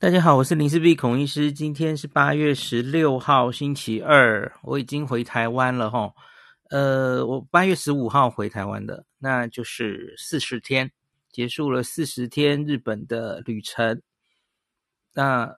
[0.00, 1.52] 大家好，我是林氏璧孔医师。
[1.52, 4.52] 今天是八月十六号，星期二。
[4.62, 6.12] 我已经回台湾了齁。
[6.70, 10.92] 呃，我八月十五号回台湾的，那就是四十天，
[11.32, 14.00] 结束了四十天日本的旅程。
[15.14, 15.56] 那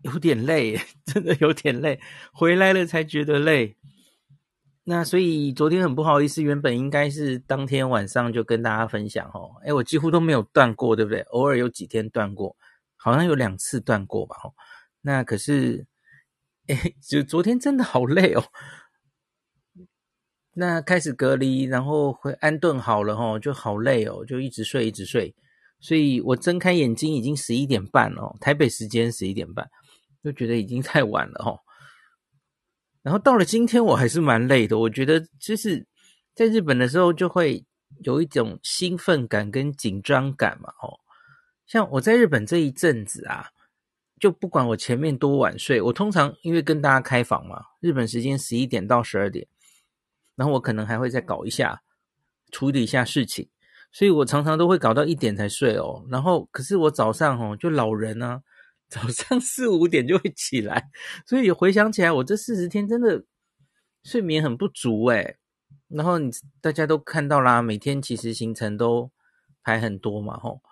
[0.00, 2.00] 有点累， 真的有点累。
[2.32, 3.76] 回来了才觉得累。
[4.84, 9.54] 那所以昨天很不好意思，原本应该是当天晚上就跟大家分享齁。
[9.64, 11.20] 诶，我几乎都没有断过，对不对？
[11.24, 12.56] 偶尔有几天断过。
[12.98, 14.36] 好像有两次断过吧，
[15.00, 15.86] 那可是，
[16.66, 18.44] 诶，就昨天真的好累哦。
[20.54, 25.34] 那开始隔离，然后会安顿好了，哦，就好累哦，就一直睡，一直睡。
[25.80, 29.70] 所以我睁开眼睛已经十一点半了，台北时间十一点半，
[30.24, 31.60] 就觉得已经太晚了，哦。
[33.02, 34.76] 然后到了今天，我还是蛮累的。
[34.76, 35.86] 我觉得就是
[36.34, 37.64] 在日本的时候，就会
[38.02, 40.98] 有一种兴奋感跟紧张感嘛，哦。
[41.68, 43.50] 像我在日本这一阵子啊，
[44.18, 49.46] 就不管我前面多晚睡，我通常因为跟大家开房嘛，日本时间十一点到十二点，
[50.34, 51.82] 然后我可能还会再搞一下，
[52.50, 53.50] 处理一下事情，
[53.92, 56.06] 所以我常常都会搞到一点才睡哦。
[56.08, 58.42] 然后可是我早上哦，就老人啊，
[58.88, 60.88] 早上四五点就会起来，
[61.26, 63.22] 所以回想起来，我这四十天真的
[64.02, 65.36] 睡眠很不足诶。
[65.88, 66.30] 然后你
[66.62, 69.10] 大家都看到啦，每天其实行程都
[69.62, 70.62] 排很多嘛，吼。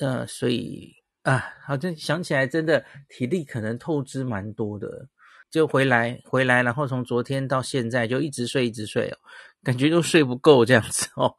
[0.00, 0.92] 呃，所以
[1.22, 5.08] 啊，好像想起来，真的体力可能透支蛮多的。
[5.50, 9.16] 就回来回来，然后从昨天到现在就一直睡一直睡哦，
[9.62, 11.36] 感觉都睡不够这样子哦。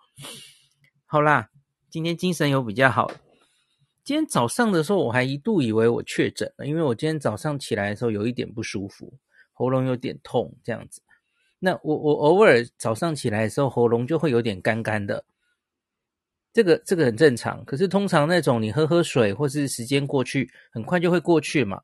[1.06, 1.50] 好啦，
[1.90, 3.12] 今天精神有比较好。
[4.06, 9.18] 今天早上的时候，我还一度以为我确诊了，因为我今天早上起来的时候有一点不舒服，
[9.52, 11.02] 喉咙有点痛这样子。
[11.60, 15.26] 那我我偶尔早上起来的时候，喉咙就会有点干干的。
[16.56, 21.82] 这个这个很正常，可是通常那种你喝喝水或是时间过去，很快就会过去嘛。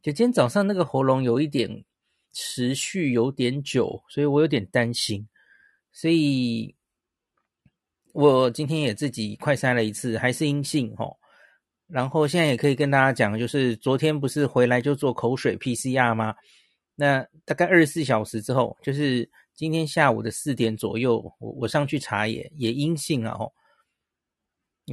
[0.00, 1.84] 就今天早上那个喉咙有一点
[2.32, 5.28] 持续有点久，所以我有点担心，
[5.92, 6.74] 所以
[8.14, 11.14] 我今天也自己快筛了一次，还是阴性齁。
[11.86, 16.34] 然后现在也可以跟大家讲，就是昨天不是回来就做口水 PCR 吗？
[16.94, 23.52] 那大概二十四小时之后，就是今天下午的四点左右，我我上去查也也阴性了齁。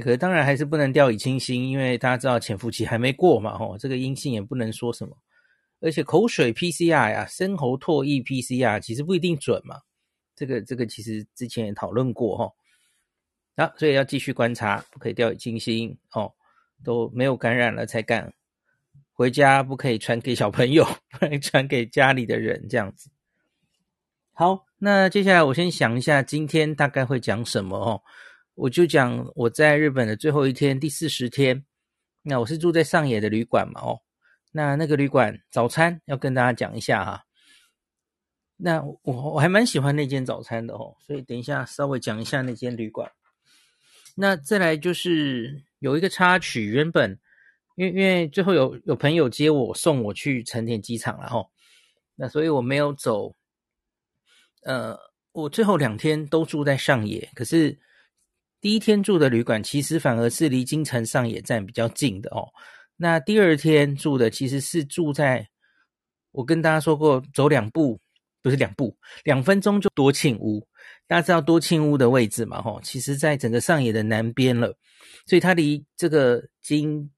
[0.02, 5.16] 可是当然还是不能掉以轻心，因为大家知道潜伏期还没过嘛，吼，这个阴性也不能说什么。
[5.80, 9.80] 而且口水 PCR 呀、深喉唾液 PCR 其实不一定准嘛，
[10.34, 12.54] 这个这个其实之前也讨论过，吼。
[13.54, 16.32] 啊，所以要继续观察，不可以掉以轻心，哦，
[16.82, 18.32] 都没有感染了才敢
[19.12, 23.10] 回家，不可以传给小朋友，不能传给家里的人，这样子。
[24.32, 28.02] 好，那接下来我先想一下今天大概会讲什么，哦。
[28.54, 31.64] 我就讲我在日本的最后一天，第四十天。
[32.22, 34.00] 那我是住在上野的旅馆嘛，哦，
[34.52, 37.24] 那那个旅馆早餐要跟大家讲一下哈。
[38.56, 43.10] 那我我还蛮喜欢那间早餐的哦，所以等一下稍微讲一下那间旅馆。
[44.14, 47.18] 那再来就是有一个插曲，原本
[47.74, 51.44] 因为因为最后有有朋友接我送我去成田机场了哈，
[52.14, 53.34] 那所以我没有走。
[54.62, 54.96] 呃，
[55.32, 57.80] 我最后两天都住在上野，可是。
[58.64, 62.48] 第一天住的旅馆其实反而是离京城上野站比较近的哦。
[62.96, 65.46] 那第二天住的其实是住在，
[66.32, 68.00] 我跟大家说过，走两步
[68.42, 70.66] 不是两步，两分钟就多庆屋。
[71.06, 72.62] 大家知道多庆屋的位置嘛？
[72.62, 74.74] 吼，其实在整个上野的南边了，
[75.26, 77.10] 所以它离这个京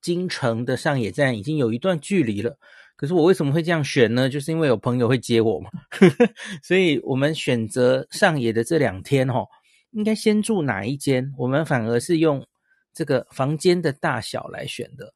[0.00, 2.58] 京城的上野站已经有一段距离了。
[2.96, 4.28] 可是我为什么会这样选呢？
[4.28, 5.70] 就是因为有朋友会接我嘛，
[6.60, 9.46] 所以我们选择上野的这两天，吼。
[9.92, 11.32] 应该先住哪一间？
[11.38, 12.46] 我们反而是用
[12.92, 15.14] 这个房间的大小来选的，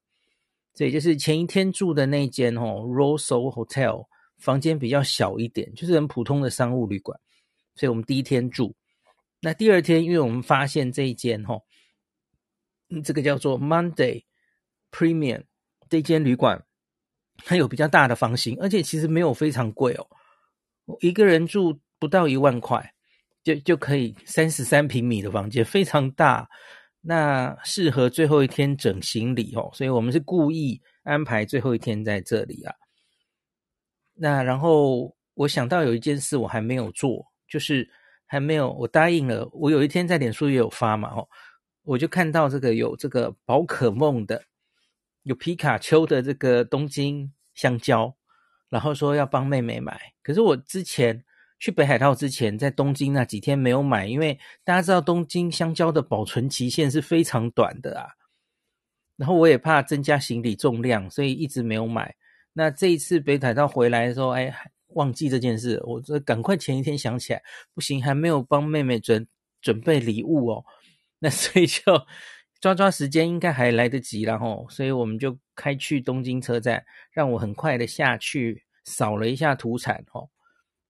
[0.75, 4.07] 所以就是前一天住的那间哦，Rosso Hotel
[4.39, 7.19] 房间比较小一点，就是很普通的商务旅馆，
[7.75, 8.75] 所以我们第一天住。
[9.41, 11.63] 那第二天，因为我们发现这一间哦，
[13.05, 14.25] 这个叫做 Monday
[14.91, 15.45] Premium
[15.89, 16.65] 这间旅馆，
[17.45, 20.07] 它有比较大的房型，而且其实没有非常贵哦，
[21.01, 22.95] 一个人住不到一万块。
[23.47, 26.49] 就就可以三十三平米的房间非常大，
[27.01, 32.75] 那适合最后一天整行李哦，所以我们是故意安排最后一天在这里啊。
[34.15, 37.89] 那然后我想到有一件事我还没有做，就是
[38.27, 41.29] 还没有我答应了，我有一天在脸书也有发嘛哦，
[41.85, 44.43] 我就看到这个有这个宝可梦的，
[45.23, 48.13] 有皮卡丘的这个东京香蕉，
[48.69, 51.25] 然后说要帮妹妹买，可是我之前。
[51.59, 58.09] 去北海道之前，在东京那几天没有买，因为大家知道东京香蕉的保存期限是非常短的啊。
[59.17, 62.15] 然后我也怕增加行李重量，所以一直没有买。
[62.53, 64.55] 那这一次北海道回来的时候，哎，
[64.89, 67.43] 忘记这件事，我这赶快前一天想起来，
[67.75, 69.27] 不行，还没有帮妹妹准
[69.63, 70.65] 准备礼物哦。
[71.19, 71.83] 那 所以就
[72.61, 74.67] 抓抓时间，应该还来得及了吼。
[74.69, 80.29] 所以我们就开去东京车站，让我很快的下去扫了一下土产哦，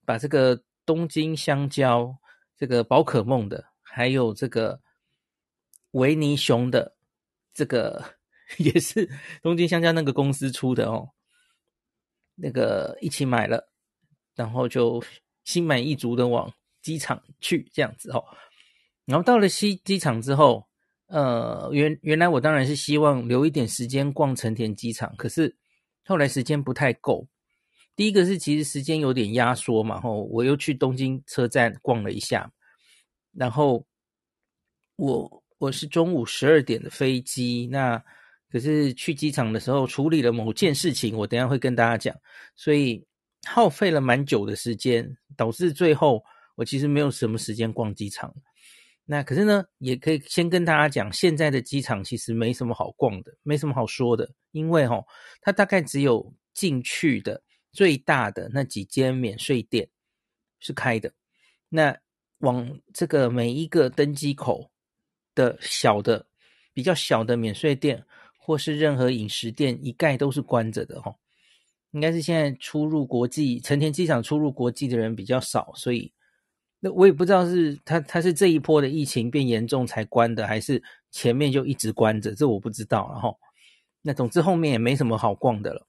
[0.07, 2.17] 把这个东京香蕉、
[2.57, 4.81] 这个宝可梦的，还有这个
[5.91, 6.97] 维尼熊的，
[7.53, 8.03] 这个
[8.57, 9.11] 也是
[9.43, 11.11] 东京香蕉那个公司出的哦。
[12.37, 13.71] 那个一起买了，
[14.35, 15.03] 然后就
[15.43, 18.23] 心满意足的往机场去，这样子哦。
[19.07, 20.69] 然后到了西机场之后，
[21.07, 25.57] 呃，原原来我当然是希望留一点时间逛成田机场，可是
[26.05, 27.27] 后来时间不太够。
[27.97, 32.49] 第一个是其实时间有点压缩嘛，吼，我又去东京车站逛了一下，
[33.33, 33.85] 然后
[34.97, 38.01] 我我是中午十二点的飞机，那。
[38.49, 42.17] 可是去机场的时候处理了某件事情，我等下会跟大家讲，
[42.55, 43.05] 所以
[43.45, 48.33] 耗费了蛮久的时间，导致最后我其实没有什么时间逛机场。
[49.05, 55.05] 那可是呢，也可以先跟大家讲，现在的机场其实没什么好逛的，没什么好说的，因为齁，
[55.43, 57.43] 它大概只有进去的
[57.77, 59.89] 最大的那几间免税店
[60.59, 61.13] 是开的，
[61.69, 61.97] 那
[62.39, 64.71] 往这个每一个登机口
[65.35, 66.27] 的小的
[66.73, 68.03] 比较小的免税店。
[68.39, 71.13] 或是任何饮食店一概都是关着的哈，
[71.91, 76.13] 应该是现在出入国际成田机场出入国际的人比较少，所以
[76.79, 80.81] 那我也不知道是他他是这一波的疫情变严重才关的，还是
[81.11, 83.11] 前面就一直关着，这我不知道。
[83.11, 83.37] 然后
[84.01, 85.85] 那总之后面也没什么好逛的了。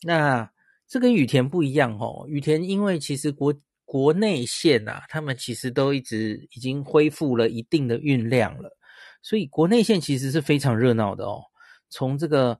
[0.00, 0.50] 那
[0.92, 3.54] 这跟羽田不一样哦，羽田因为其实国
[3.86, 8.76] 国内线啊，他们其实都一直已经恢复了一定的运量了，
[9.22, 11.40] 所以国内线其实是非常热闹的哦。
[11.88, 12.50] 从这个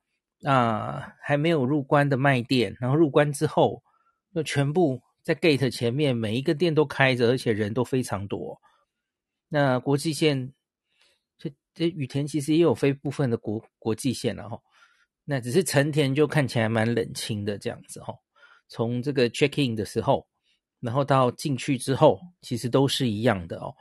[0.44, 3.82] 啊、呃、还没有入关的卖店，然后入关之后，
[4.34, 8.58] 就全部在 gate 前面每一个店都开着，而且人都非常多。
[9.50, 10.55] 那国际线，
[11.37, 14.58] 这这羽田其实也有非部分的国国际线了哈。
[15.24, 18.14] 那只是成田就看起来蛮冷清的这样子哈。
[18.69, 20.26] 从这个 check in 的时候，
[20.80, 23.74] 然后到进去之后，其实都是一样的哦。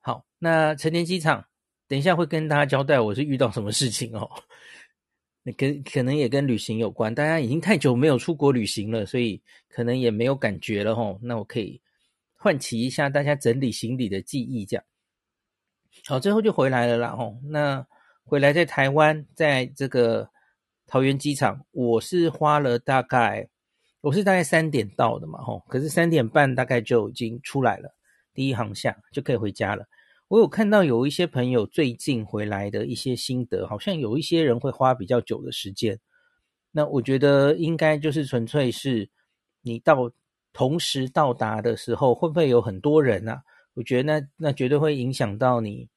[0.00, 1.44] 好，那成田机场。
[1.86, 4.26] 等一下会跟大家交代我是遇到什么事情哦，
[5.42, 11.18] 那 跟可能也跟旅行有关，大家已经太久没有出国旅行了，所以可能也没有感觉了哦。
[11.22, 11.82] 那我可以
[12.32, 14.84] 唤起一下大家整理行李的记忆，这样。
[16.06, 17.38] 好，最后就回来了啦哦。
[17.44, 17.86] 那
[18.26, 20.30] 回来在台湾，在这个
[20.86, 23.46] 桃园机场，我是花了大概，
[24.00, 27.94] 我是大概三点到的嘛吼，可是三点半大概就已经出来了，
[28.32, 29.84] 第一航厦就可以回家了。
[30.28, 36.00] 我有看到有一些朋友最近回来的一些心得，好像有一些人会花比较久的时间。
[36.72, 39.08] 那我觉得应该就是纯粹是
[39.60, 40.10] 你到
[40.54, 43.42] 同时到达的时候，会不会有很多人啊？
[43.74, 45.88] 我觉得那那绝对会影响到你，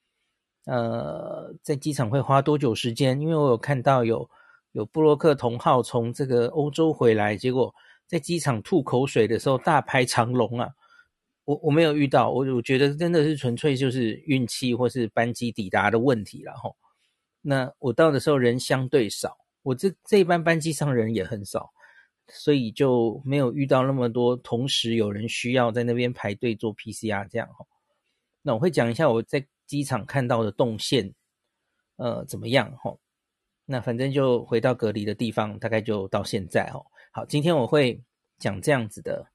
[0.67, 3.19] 呃，在机场会花多久时间？
[3.19, 4.29] 因为我有看到有
[4.73, 7.73] 有布洛克同号从这个欧洲回来，结果
[8.05, 10.69] 在机场吐口水的时候大排长龙啊。
[11.45, 16.75] 我我没有遇到，我我觉得真的是纯粹就是运气或是班机抵达的问题了吼。
[17.41, 21.71] 那我到的时候人相对少，我这这一班班机上人也很少，
[22.27, 27.65] 所以就没有遇到那么多同时有人需要在那边排队做 PCR 这样吼。
[28.41, 31.13] 那我会讲一下我在机场看到的动线，
[31.97, 32.99] 呃，怎么样吼？
[33.65, 36.85] 那反正就回到隔离的地方，大概就到现在哦。
[37.11, 38.01] 好，今天我会
[38.39, 39.29] 讲这样子的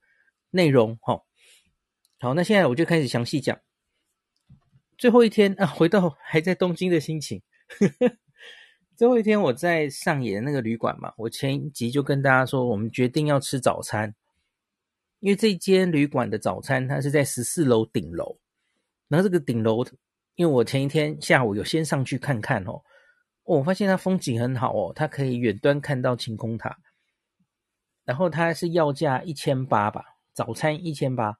[0.51, 1.27] 内容吼。
[2.19, 3.61] 好，那现在我就开始详细讲
[4.97, 7.43] 最后一天啊，回到还在东京的心情。
[8.97, 14.15] 最后一天我在上野那个旅馆嘛，我前一集就跟大家说，我们决定要吃早餐，
[15.19, 18.39] 因为这间旅馆的早餐它是在十四楼顶楼，
[19.09, 19.85] 然后这个顶楼，
[20.35, 22.83] 因为我前一天下午有先上去看看哦，
[23.45, 26.79] 我发现它风景很好哦，它可以远端看到晴空塔，
[28.05, 31.39] 然后它是要价一千八吧，早餐一千八。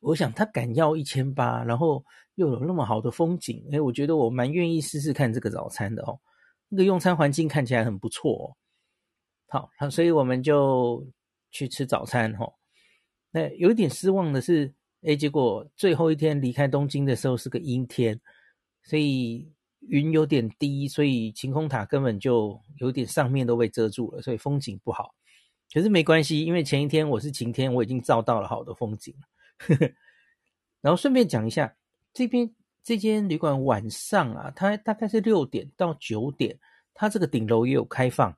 [0.00, 2.04] 我想他敢要一千八，然后
[2.36, 6.20] 又有那么好的风景，诶，我觉得我蛮愿意试试看这个早餐的哦。
[6.68, 8.56] 那个用餐环境看起来很不错哦。
[9.48, 11.04] 好，好，所以我们就
[11.50, 12.54] 去吃早餐哦。
[13.32, 14.72] 那有一点失望的是，
[15.04, 18.18] 诶，结果最后一天离开东京的时候是个阴天，
[18.82, 25.14] 所以云有点低，所以晴空塔根本就有点上面都被遮住了，所以风景不好。
[25.72, 29.14] 可是没关系，因为前一天我是晴天，我已经照到了好的风景。
[29.58, 29.92] 呵呵，
[30.80, 31.76] 然后顺便讲一下，
[32.12, 36.58] 这边这间旅馆晚上啊，它大概是六点到九点，
[36.94, 38.34] 它这个顶楼也有开放，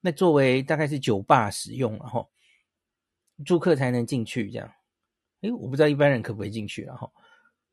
[0.00, 2.30] 那作为大概是酒吧使用，然后
[3.44, 4.70] 住客才能进去这样。
[5.42, 7.12] 诶，我不知道一般人可不可以进去，然后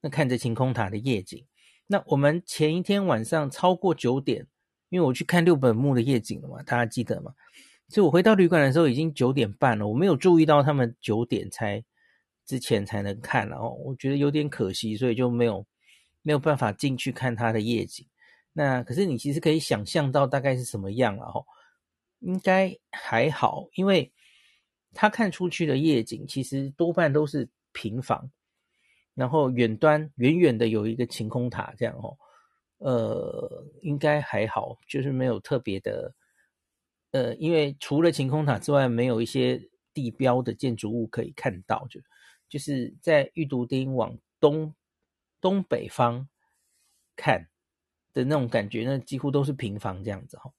[0.02, 1.46] 那看着晴空塔的夜景。
[1.88, 4.46] 那我们前一天晚上超过九点，
[4.90, 7.34] 因为我去看六本木的夜景了嘛，大家记得吗？
[7.90, 11.84] 所以我回到旅馆的时候已经九点半了，我没有注意到他们九点才
[12.46, 15.66] 之前才能看，然后我觉得有点可惜，所以就没有
[16.22, 18.06] 没有办法进去看它的夜景。
[18.52, 21.42] 那可是你其实可以想象到大概是什么样了哈，
[22.20, 24.12] 应该还好，因为
[24.94, 28.32] 他看出去的夜景其实多半都是平房。
[29.14, 32.16] 然后远端远远的有一个晴空塔，这样哦，
[32.78, 36.14] 呃，应该还好，就是没有特别的，
[37.10, 39.60] 呃，因为除了晴空塔之外，没有一些
[39.92, 42.00] 地标的建筑物可以看到，就
[42.48, 44.76] 就是在玉都町往东
[45.42, 46.30] 东北方
[47.16, 47.50] 看
[48.14, 50.54] 的那种感觉，那几乎都是平房这样子哈。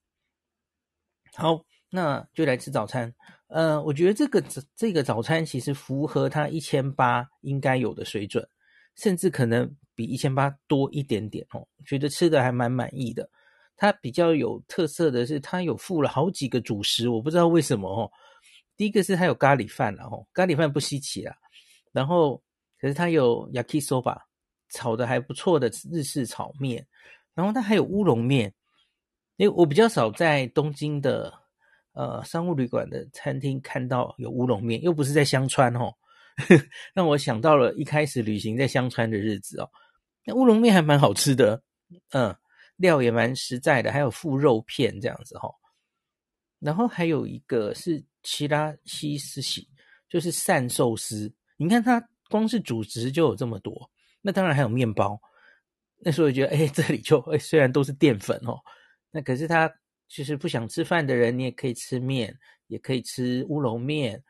[1.37, 3.15] 好，那就来吃早餐。
[3.49, 4.43] 呃，我觉得这个
[4.77, 8.47] 这个早餐其实符合它一千八应该有的水准，
[8.95, 11.67] 甚至可能比一千八多一点点哦。
[11.87, 13.29] 觉得吃的还蛮满意的。
[13.75, 18.11] 它比较有特色的是，它有附了好几个主食，我不知道为什么哦。
[18.77, 21.35] 第一个是它有咖喱饭了哦，咖喱饭不稀奇啦。
[21.91, 22.43] 然后
[22.79, 24.19] 可是它有 yakisoba
[24.69, 26.87] 炒的还不错的日式炒面，
[27.35, 28.53] 然后它还有乌龙面。
[29.37, 31.33] 因为我比较少在东京的。
[31.99, 35.93] 呃，商务旅馆的餐厅看到有乌龙面，又不是在香川哦，
[36.95, 39.69] 让我想到了一开始旅行在香川的日子哦。
[40.25, 41.61] 那乌龙面还蛮好吃的，
[42.13, 42.33] 嗯，
[42.77, 45.55] 料也蛮实在的，还有附肉片这样子哈、哦。
[46.61, 49.69] 然后还有一个是奇拉西斯喜，
[50.09, 51.35] 就是鳝寿司。
[51.57, 52.01] 你看它
[52.31, 53.91] 光是主食就有这么多，
[54.23, 55.21] 那当然还有面包。
[55.97, 58.57] 那时候我觉得，哎，这里就哎，虽然都是淀粉哦，
[59.11, 59.69] 那可是它。
[60.09, 62.37] 就是不想吃饭的人，你也可以吃面，
[62.67, 64.25] 也可以吃乌龙面，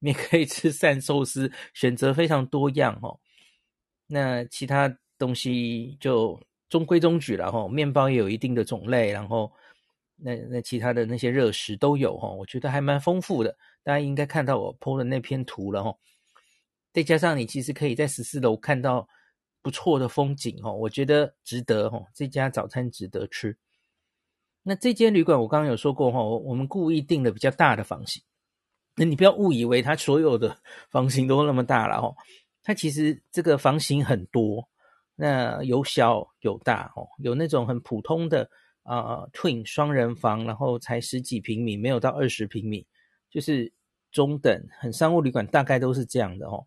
[0.00, 3.18] 也可以吃鳝寿司，选择非常多样哦。
[4.06, 7.66] 那其他东西就中规中矩了哈。
[7.68, 9.52] 面包也有一定的种类，然后
[10.16, 12.28] 那那其他的那些热食都有哈。
[12.28, 15.96] 我觉得还蛮丰富的，大家应该看到我 PO 的那篇图了哈。
[16.92, 19.08] 再加上你其实可以在十四楼看到
[19.62, 22.00] 不错的风景哈，我觉得值得哈。
[22.14, 23.56] 这家早餐值得吃。
[24.66, 28.22] 那这间旅馆我刚刚有说过哈，我们故意订了比较大的房型。
[28.96, 30.56] 那你不要误以为它所有的
[30.88, 32.14] 房型都那么大了哈，
[32.62, 34.66] 它其实这个房型很多，
[35.16, 38.48] 那有小有大哦，有那种很普通的
[38.84, 42.86] 啊、呃、twin 双人房，然后才十几平米，没有到二十平米，
[43.28, 43.70] 就是
[44.10, 46.64] 中等很商务旅馆，大概都是这样的哦。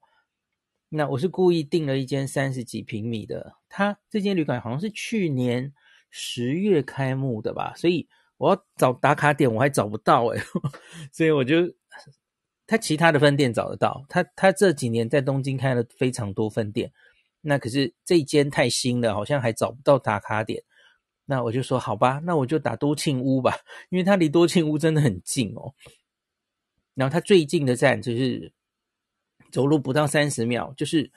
[0.89, 5.73] 那我是故意订了一间三十几平米的，它这间旅馆好像是去年。
[6.09, 10.41] 十月开幕的吧，所以我要找打卡点，我还找不到哎，
[11.11, 11.55] 所以我就
[12.65, 16.91] 他其他的分店找得到，他他这几年在东京开了非常多分店，
[17.41, 20.63] 那可是这间太新了，好像还找不到打卡点，
[21.25, 23.53] 那我就说好吧，那我就打多庆屋吧，
[23.89, 25.73] 因为它离多庆屋真的很近哦，
[26.93, 28.51] 然后它最近的站就是
[29.51, 31.11] 走路不到三十秒，就是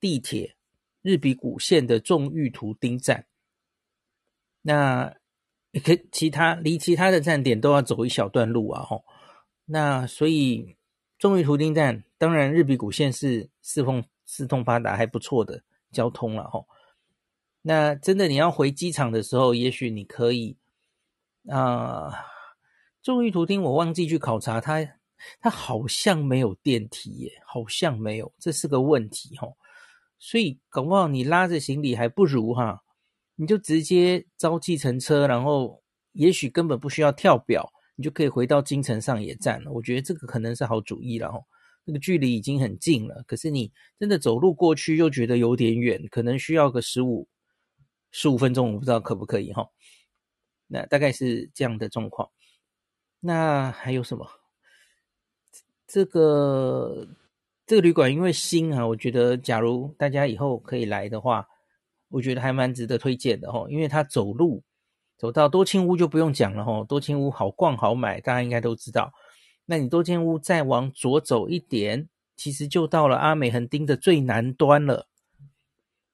[0.00, 0.56] 地铁
[1.02, 3.26] 日比谷线的仲御徒町站。
[4.66, 5.14] 那
[5.84, 9.04] 可其他离其他的站点都要走一小段路啊，吼。
[9.64, 10.76] 那所以
[11.18, 16.66] 仲御徒町站当然日比谷线是四通四通八达还不错的交通了，吼。
[17.62, 20.56] 那真的你要回机场的时候，也许你可以
[21.48, 22.12] 啊。
[23.02, 24.84] 仲御徒町我忘记去考察，它
[25.38, 29.56] 它好像没有电梯耶，好像没有，这是个问题，吼。
[30.18, 32.82] 所以搞不好你拉着行李还不如哈。
[33.38, 39.70] 你就直接招计程车，然后也许根本不需要跳表，你就可以回到京城上野站了。
[39.70, 41.38] 我觉得这个可能是好主意了哈。
[41.84, 47.28] 那个距离已经很近了，可是你真的走路过去又觉得有点远，可能需要个十五
[48.10, 49.68] 十五分钟，我不知道可不可以哈。
[50.66, 52.30] 那大概是这样的状况。
[53.20, 54.26] 那还有什么？
[55.86, 57.06] 这个
[57.66, 61.46] 这个旅馆因为新啊，我觉得假如大家以后可以来的话。
[62.08, 64.62] 我觉得还蛮值得推荐的哈，因为它走路
[65.16, 69.12] 走到多庆屋就不用讲了哈，多庆屋好逛好买，大家应该都知道。
[69.64, 75.08] 那你多庆屋再往左走一点，其实就到了阿美横丁的最南端了，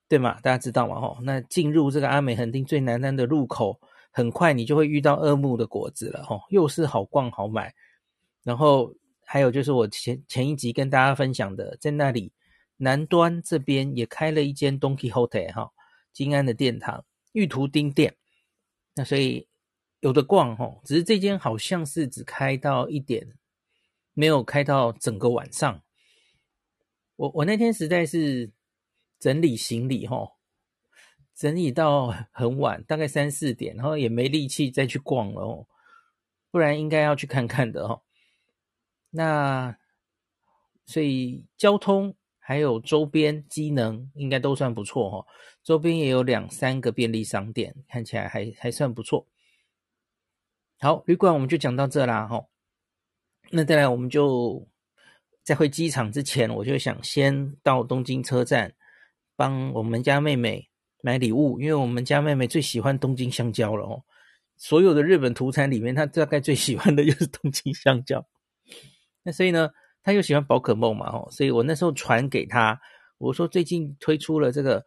[0.09, 0.41] 对吗？
[0.41, 1.01] 大家知道吗？
[1.01, 3.79] 哈，那进入这个阿美横丁最南端的入口，
[4.11, 7.75] 很快你就会遇到二木的果子了哈，又是好逛好买。
[8.43, 8.95] 然后
[9.25, 12.33] 还有就是我前前一集跟大家分享的，在那里
[12.79, 15.71] 南端这边也开了一间 Don Quijote 哈。
[16.13, 18.17] 金安的殿堂、玉图丁店。
[18.95, 19.49] 那所以
[20.01, 23.39] 有的逛哦，只是这间好像是只开到一点，
[24.13, 25.83] 没有开到整个晚上。
[27.17, 28.51] 我我那天实在是
[29.19, 30.33] 整理行李哈，
[31.35, 35.67] 整理到很晚，大概三四点，然后也没力气再去逛了哦，
[36.51, 38.03] 不然应该要去看看的哈。
[39.11, 39.79] 那
[40.85, 45.27] 所以交通还有周边机能应该都算不错哈，
[45.63, 49.29] 周边也有两三个便利商店，看起来还还算不错。
[50.81, 52.45] 好，旅馆我们就讲到这啦哈。
[53.51, 54.69] 那再来我们就
[55.45, 58.75] 在回机场之前，我就想先到东京车站
[59.37, 60.69] 帮我们家妹妹
[61.01, 64.03] 买礼物，因为我们家妹妹最喜欢东京香蕉了哦。
[64.57, 68.27] 所有的日本土产里面，她大概最喜欢的就是东京香蕉。
[69.23, 69.71] 那所以呢，
[70.03, 72.81] 他又喜欢宝可梦嘛，吼，所以我那时候传给他，
[73.19, 74.85] 我说最近推出了这个，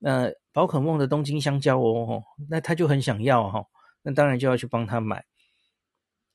[0.00, 3.62] 呃，宝可梦的东京香蕉哦，吼，那他就很想要哈，
[4.02, 5.24] 那当然就要去帮他买。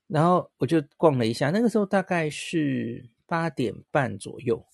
[0.06, 4.64] 然后我就逛了一下，那个时候大概是八点半左右，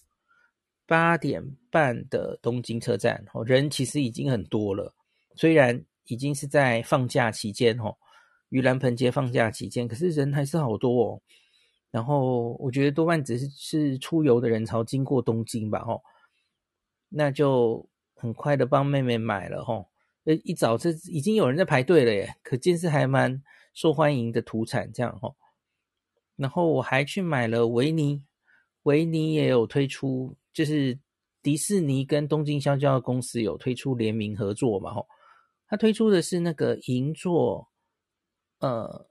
[0.85, 4.93] 八点半的东京车站，哦，人其实已经很多了，
[5.37, 7.97] 虽然已经是在放假期间，吼，
[8.51, 11.23] 盂兰盆节放假期间，可是人还是好多哦。
[11.91, 16.03] 然后我觉得多半只是是出游的人潮经过东京吧，吼，
[17.09, 19.89] 那就很快的帮妹妹买了，吼，
[20.25, 23.43] 呃，一早这已经有人在排队了耶，可见是还蛮
[23.73, 25.35] 受欢迎的土产这样，吼。
[26.37, 28.23] 然后我还去买了维尼，
[28.83, 30.99] 维尼也有推出，就是
[31.43, 35.09] 迪士尼跟东京香蕉公司有推出联名合作嘛，吼，
[35.67, 37.69] 他推出的是那个银座，
[38.59, 39.07] 呃。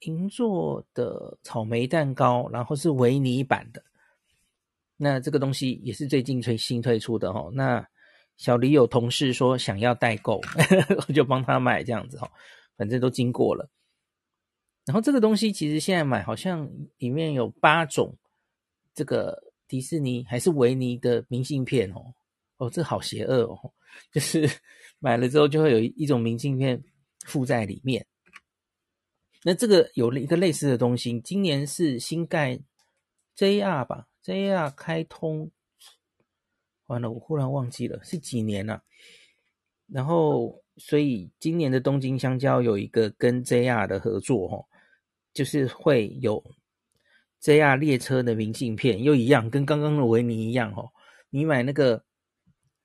[0.00, 3.82] 银座的草莓蛋糕，然后是维尼版的。
[4.96, 7.50] 那这个东西也是最近推新推出的哦。
[7.54, 7.86] 那
[8.36, 10.40] 小黎有同事说想要代购，
[11.08, 12.30] 我就帮他买这样子哈。
[12.76, 13.68] 反正都经过了。
[14.86, 18.16] 然后这个东西其实现在买好像里面有八种
[18.94, 22.14] 这个迪士尼还是维尼的明信片哦。
[22.56, 23.72] 哦，这好邪恶哦！
[24.12, 24.48] 就是
[24.98, 26.82] 买了之后就会有一种明信片
[27.24, 28.04] 附在里面。
[29.44, 32.58] 那这个有了一个类似的东西，今年是新盖
[33.36, 35.50] JR 吧，JR 开通，
[36.86, 38.82] 完了，我忽然忘记了是几年了，
[39.86, 44.66] 然后，所以今年的东京香蕉有一个跟 JR 的合作，哦，
[45.32, 46.44] 就是会有
[47.40, 50.90] JR 列车的明信片，又一样，跟刚刚的维尼一样，哦，
[51.30, 52.02] 你买那个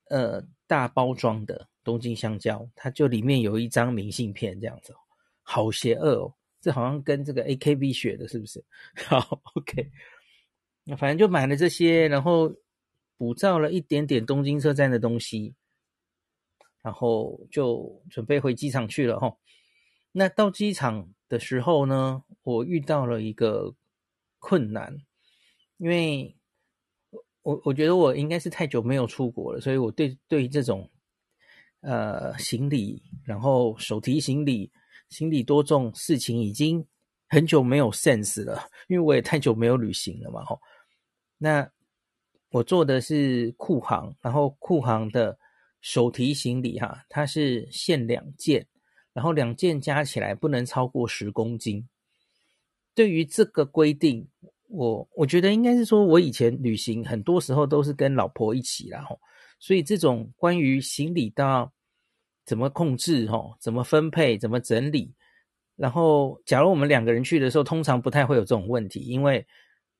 [0.10, 4.94] 呃大包装的东京香蕉，它就里面有一张明信片，这样子，
[5.42, 6.36] 好邪恶哦。
[6.63, 8.63] 这好像跟这个 AKB 学的，是不是？
[9.06, 9.91] 好，OK。
[10.86, 12.56] 那反正就买了这些，然后
[13.17, 15.54] 补照了一点点东京车站的东西，
[16.82, 19.36] 然后就准备回机场去了哈。
[20.13, 23.76] 那到机场的时候呢，我遇到了一个
[24.39, 24.97] 困难，
[25.76, 26.34] 因为
[27.41, 30.89] 我我觉得我应该是太久没有出国了，所以我对对这种
[31.82, 34.71] 呃行李，然后手提行李。
[35.13, 36.84] 行李多重，事情已经
[37.30, 40.60] 很久没有 sense 了， 因为我也太久没有旅行了嘛，吼。
[41.38, 41.69] 那
[42.49, 45.38] 我做的是酷航，然后酷航的
[45.82, 48.65] 手提行李哈，它是限两件，
[49.13, 51.88] 然后两件加起来不能超过十公斤。
[52.95, 54.28] 对于这个规定，
[54.69, 59.19] 我我觉得应该是说，我以前旅行很多时候都是跟老婆一起啦，吼，
[59.60, 61.73] 所以这种关于行李到
[62.45, 63.27] 怎么控制？
[63.27, 64.38] 吼，怎么分配？
[64.38, 65.13] 怎么整理？
[65.75, 69.45] 然后，假如我们两个人去的时候，通常不太会有这种问题，因为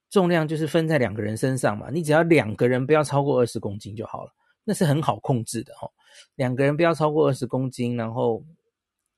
[0.10, 1.90] 重量就是分在两个人身上嘛。
[1.90, 4.32] 你只要两个人不要超过二十公斤就好了，
[4.64, 5.74] 那是很好控制的。
[5.76, 5.92] 吼，
[6.36, 8.46] 两个人不要超过二十公斤，然后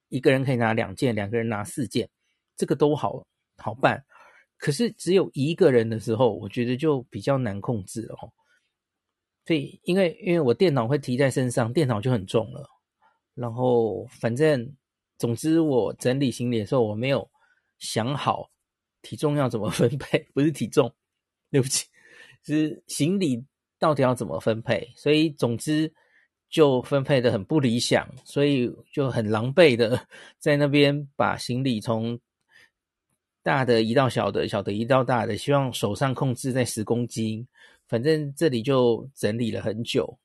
[0.08, 2.08] 一个人可以拿两件，两个人拿四件，
[2.56, 3.22] 这个都好
[3.58, 4.02] 好办。
[4.58, 8.16] 可是只有一个人的时候，我觉得就比较难控制了。
[8.16, 8.32] 吼，
[9.46, 12.66] 所以，因为因为我电脑会提在身上，电脑就很重了。
[13.36, 14.74] 然后，反正，
[15.18, 17.30] 总之，我整理行李的时候，我没有
[17.78, 18.50] 想好
[19.02, 20.92] 体重要怎么分配，不是体重，
[21.52, 21.86] 对不起，
[22.44, 23.44] 是行李
[23.78, 24.90] 到底要怎么分配。
[24.96, 25.94] 所以，总之
[26.50, 30.08] 就分配的很不理想，所以就很狼狈的
[30.40, 32.18] 在那边把行李从
[33.44, 37.46] 大的移到小的，小的移到大的，希望手上控制在十公斤。
[37.88, 40.18] 反正这里就整理了很久。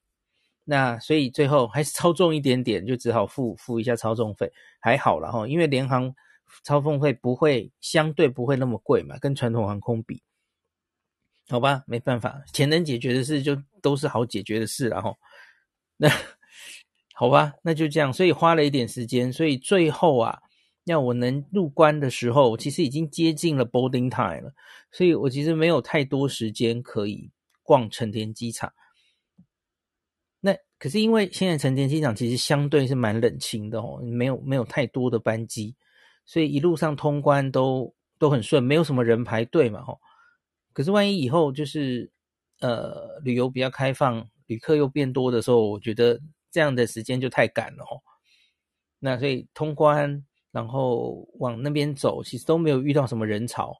[0.70, 6.14] 那所以最后还是超重一点点，就只好付付一下超重费，还好了哈，因为联航
[6.62, 10.22] 超重费不会相对不会那么贵嘛，跟传统航空比，
[11.48, 15.12] 好吧，没办法，钱能解决的事就都是好解决的事了哈。
[15.96, 16.08] 那
[17.14, 20.38] 好吧，那就这样，所以花了一点时间，所以最后啊，
[20.84, 24.54] 要我能入关的时候，其实已经接近了 boarding time 了，
[24.92, 27.28] 所以我其实没有太多时间可以
[27.64, 28.72] 逛成田机场。
[30.80, 35.76] 可是因为现在成田机场其实相对是蛮冷清的哦，没有没有太多的班机，
[36.24, 40.00] 所以一路上通关都都很顺，没有什么人排队嘛，吼。
[40.72, 42.10] 可是万一以后就是
[42.60, 46.18] 呃旅游比较开放，旅客又变多的时候，我觉得
[46.50, 48.00] 这样的时间就太赶了哦。
[48.98, 53.76] 那所以通关，然后往那边走，其实都没有遇到什么人潮。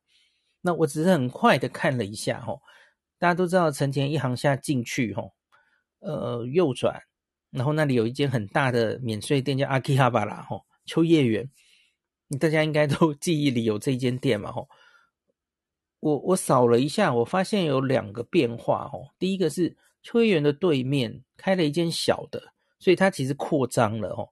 [0.60, 2.60] 那我只是很快的看了一下，吼，
[3.18, 5.32] 大家都知道成田一航下进去，吼。
[6.00, 7.00] 呃，右转，
[7.50, 11.48] 然后那里有一间很大的免税店，叫阿基哈巴拉吼秋叶原，
[12.38, 14.68] 大家应该都 记忆里有这间店嘛吼。
[16.00, 19.12] 我我扫了一下，我发现有两个变化哦。
[19.18, 24.30] 第一个是秋叶原的对面开了一间小的，所以它其实扩张了哦。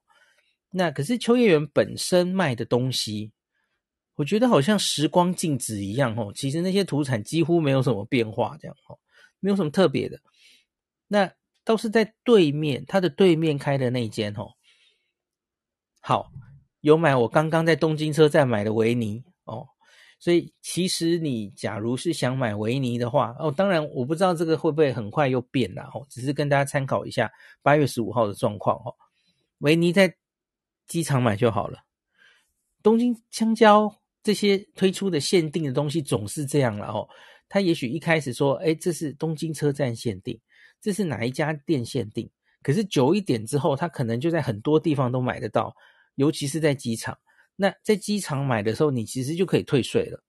[0.71, 3.31] 那可是秋叶原本身卖的东西，
[4.15, 6.31] 我觉得好像时光静止一样哦。
[6.33, 8.97] 其实那些土产几乎没有什么变化，这样哦，
[9.39, 10.19] 没有什么特别的。
[11.07, 11.31] 那
[11.63, 14.53] 都是在对面，他的对面开的那间哦。
[16.01, 16.31] 好，
[16.81, 19.67] 有买我刚刚在东京车站买的维尼哦，
[20.17, 27.29] 所以其实你假如是想买维尼的话哦，当然我不知道这个会不会很快又变了哦，只是跟大家参考一下
[27.61, 28.95] 八月十五号的状况哦。
[29.59, 30.15] 维尼在
[30.87, 31.79] 机场买就好了，
[32.81, 33.93] 东京香蕉
[34.23, 37.07] 这些推出的限定的东西总是这样了哦，
[37.49, 40.39] 他也许一开始说，哎，这是东京车站限定。
[40.81, 42.29] 这是哪一家店限定？
[42.61, 45.73] 可是久一点之后，他可能就在很多地方都买得到，
[46.15, 47.17] 尤其是在机场。
[47.55, 50.23] 那在机场买的时候，你其实就可以退税了，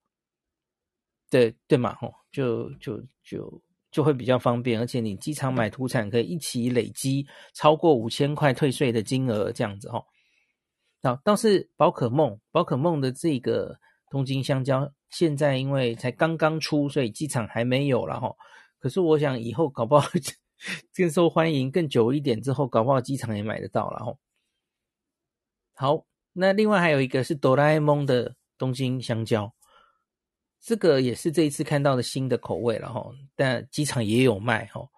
[1.29, 1.95] 对对嘛？
[1.97, 10.05] 吼，就就就就会比较方便，而且你机场买土产可以一起累积超过五千块退税的金额，这样子吼。
[11.03, 13.79] 好，倒是宝可梦，宝可梦的这个
[14.11, 18.37] 东京香蕉，现在因为才刚刚出，所以机场还没有了吼。
[18.81, 20.11] 可是我想以后搞不好
[20.93, 24.19] 更受欢迎，更久一点之后，搞不好机场也买得到了吼。
[25.75, 29.55] 好，那另外还有一个是哆啦 A 梦的东京香蕉，
[30.61, 33.15] 这个也是这一次看到的新的口味了吼。
[33.37, 34.91] 但机场也有卖哦。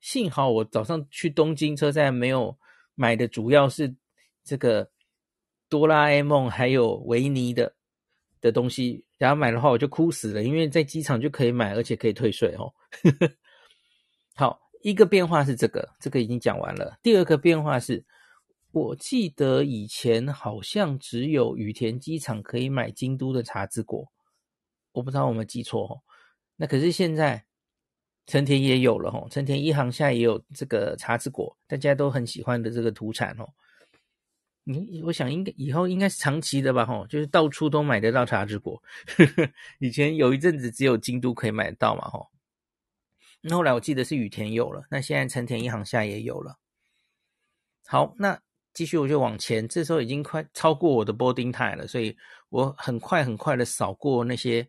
[0.00, 2.56] 幸好我早上去东京车站没有
[2.94, 3.94] 买的，主要是
[4.44, 4.90] 这个
[5.68, 7.74] 哆啦 A 梦还有维尼的
[8.40, 9.04] 的东西。
[9.22, 12.74] 然后买的话我就哭死了，因为在机场就可以买，而且可以退税哦。
[14.34, 16.98] 好，一个变化是这个，这个已经讲完了。
[17.04, 18.04] 第二个变化是，
[18.72, 24.04] 我记得以前好像只有羽田机场可以买京都的茶之果，
[24.90, 26.02] 我不知道我们记错哦。
[26.56, 27.44] 那可是现在
[28.26, 33.48] 成田也有了哦，成田一航厦也有这个茶之果，大家都很喜欢的这个土产哦。
[34.64, 38.80] 你我想应该以后应该是长期的吧，吼，就是到处都买得到茶之果。
[39.80, 42.28] 以前有一阵子只有京都可以买得到嘛，吼。
[43.40, 46.58] 那后来我记得是雨田有了，那现在成田一行下也有了。
[47.88, 48.40] 好，那
[48.72, 52.16] 继续我就往前，这时候已经快超过我的 boarding time 了，所以
[52.48, 54.66] 我很快很快的扫过那些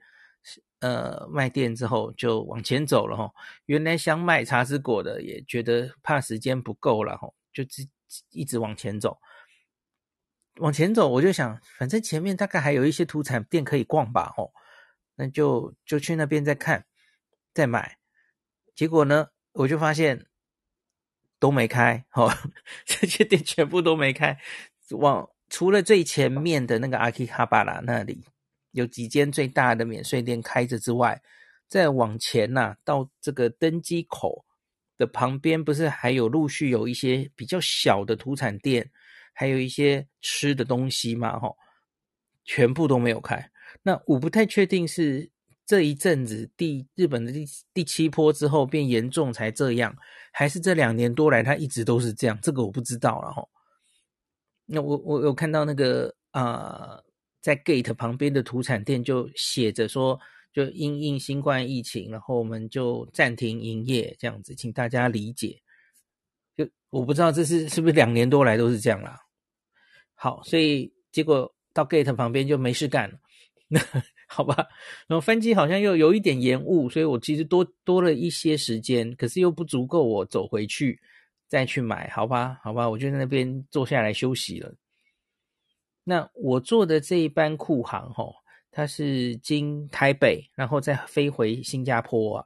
[0.79, 3.32] 呃卖店之后就往前走了，吼。
[3.67, 7.89] 原来想买茶之果的也觉得怕时间不够了，吼，就一
[8.41, 9.15] 一直往前走。
[10.58, 14.52] 往前走，我就想，反正前面大概还有一些土产店可以逛吧，哦，
[15.16, 16.86] 那就就去那边再看，
[17.54, 17.98] 再买。
[18.76, 20.28] 结果呢，我就发现
[21.39, 22.32] 都没开，哦，
[22.86, 24.38] 这些店全部都没开。
[24.92, 28.24] 往除了最前面的那个阿基哈巴拉那里
[28.72, 31.22] 有几间最大的免税店开着之外，
[31.68, 34.46] 再往前呐，到这个登机口
[34.98, 38.92] 的旁边，不是还有陆续有一些比较小的土产店？
[39.34, 41.52] 还有一些吃的东西嘛，哈，
[42.46, 43.52] 全部都没有开。
[43.82, 45.30] 那我不太确定是
[45.65, 49.96] 这一阵子第日本的第第七波之后变严重才这样，
[50.32, 53.43] 还是这两年多来它一直都是这样，这个我不知道了哈。
[54.65, 57.00] 那我我有看到那个啊、
[57.41, 60.19] 在 Gate 旁边的土产店就写着说，
[60.54, 65.62] 就因应新冠疫情，然后我们就暂停营业这样子，请大家理解。
[66.56, 69.20] 就我不知道这是是不是两年多来都是这样啦。
[70.13, 73.18] 好，所以结果到 gate 旁边就没事干了，
[73.68, 73.80] 那
[74.28, 74.56] 好吧。
[75.08, 81.00] 然后飞机好像又有一点延误，所以我其实多多了一些时间，可是又不足够我走回去
[81.48, 84.74] 再去买，好吧，好吧，我就在那边坐下来休息了。
[86.04, 88.34] 那我坐的这一班酷航齁，
[88.72, 92.46] 它是经台北，然后再飞回新加坡啊。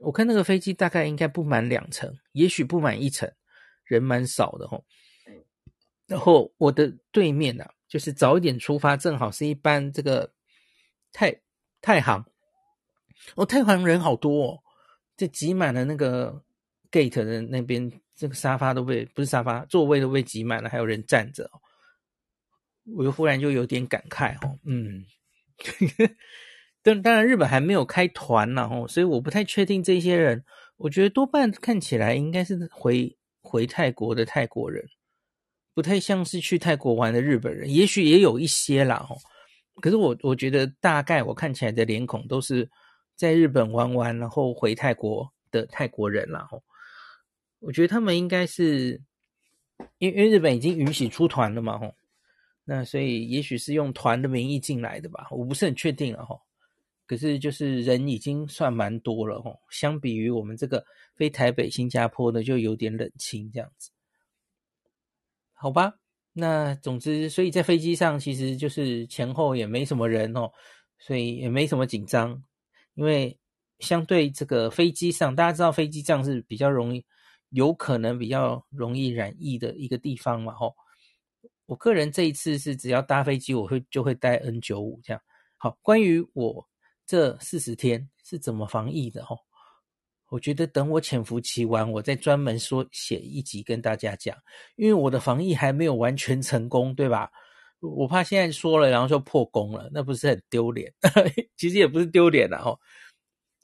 [0.00, 3.30] 我看那个飞机大概应该不满两层，也许不满一层。
[3.84, 4.84] 人蛮少的吼。
[6.06, 10.32] 然后我的对面呢、啊，就是早一点出发，正好是一班这个
[11.12, 11.40] 太
[11.80, 12.24] 太行。
[13.34, 14.62] 哦，太行人好多哦，
[15.16, 16.42] 就挤满了那个
[16.90, 21.50] gate 的那边，这个沙发都被不是沙发，座位都被挤满了，还有人站着。
[22.96, 25.04] 我就忽然就有点感慨哦，嗯，
[26.82, 30.44] 但当然日本还没有开团呢哦，所以我不太确定这些人，
[30.76, 34.84] 我觉得多半看起来应该是回回泰国的泰国人。
[35.72, 39.16] 不太像是去泰国玩的日本人，也许也有一些啦哦。
[39.80, 42.68] 可是我我觉得大概我看起来的脸孔都是
[43.14, 46.60] 在日本玩完然后回泰国的泰国人啦哦。
[47.60, 49.00] 我觉得他们应该是
[49.98, 51.94] 因因为日本已经允许出团了嘛吼，
[52.64, 56.40] 那所以也许是用团的名义进来的吧，我不是很确定了吼。
[57.10, 60.84] 可是就是人已经算蛮多了吼，相比于我们这个
[61.16, 63.90] 飞台北、新加坡的就有点冷清这样子。
[65.52, 65.94] 好吧，
[66.32, 70.52] 那总之，所以在飞机上其实就是前后也没什么人哦，
[71.00, 72.40] 所以也没什么紧张，
[72.94, 73.36] 因为
[73.80, 77.04] 相对这个飞机上，大家知道飞机上是比较容易，
[77.48, 80.76] 有可能比较容易染疫的一个地方嘛，吼。
[81.66, 85.20] 我个人这一次是只要搭飞机，我会就会带 N95 这样。
[85.56, 86.69] 好，关于我
[87.10, 89.36] 这四十天是怎么防疫的，哦。
[90.28, 94.36] 我觉得等我潜伏期完，我再专门说写一集跟大家讲，
[94.76, 97.28] 因为我的防疫还没有完全成功，对吧？
[97.80, 100.94] 我怕现在说了，然后就破功了，那不是很丢脸？
[101.58, 102.78] 其实也不是丢脸了哦。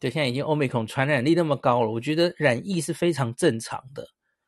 [0.00, 4.04] 对，现在已经 Omicron 传染力那么高了，我觉得染疫是非常正常的，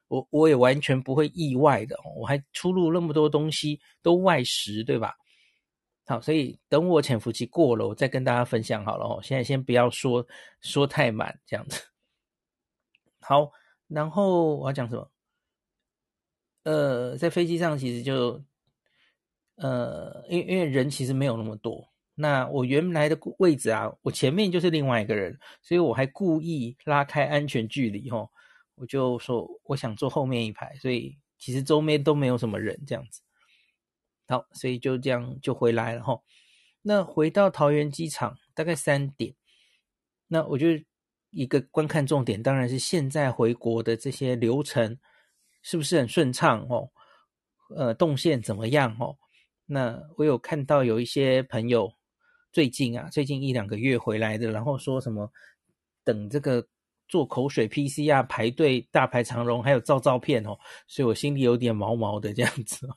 [0.09, 1.97] 我我也完全不会意外的。
[2.17, 5.15] 我还出入那么多东西都外食，对吧？
[6.09, 9.21] 好，所以等我潜伏期过了，我再跟大家分享好了哦。
[9.23, 10.27] 现在先不要说
[10.63, 11.79] 说太满这样子。
[13.21, 13.53] 好，
[13.89, 15.11] 然后我要讲什么？
[16.63, 18.43] 呃，在飞机上其实就，
[19.57, 21.87] 呃，因因为人其实没有那么多。
[22.15, 28.27] 那我原来的位置啊，我前面就是另外一个人，所以我还故意拉开安全距离哦，
[28.77, 33.21] 我就说我想坐后面一排，所以其实周边都没有什么人这样子。
[34.29, 36.21] 好，所以就这样就回来了哈。
[36.83, 39.35] 那回到桃园机场大概三点，
[40.29, 40.69] 那我就。
[41.31, 44.99] 一个观看重点当然是现在回国的这些流程
[45.61, 46.91] 是不是很顺畅哦？
[47.77, 49.15] 呃，动线怎么样哦？
[49.67, 51.93] 那我有看到有一些朋友
[52.51, 55.31] 最近啊，最近一两个月回来的，然后说什么
[56.03, 56.67] 等这个
[57.09, 62.89] 做口水 PCR 排队大排长龙，还有照照片哦，所以我心里有点毛毛的这样子。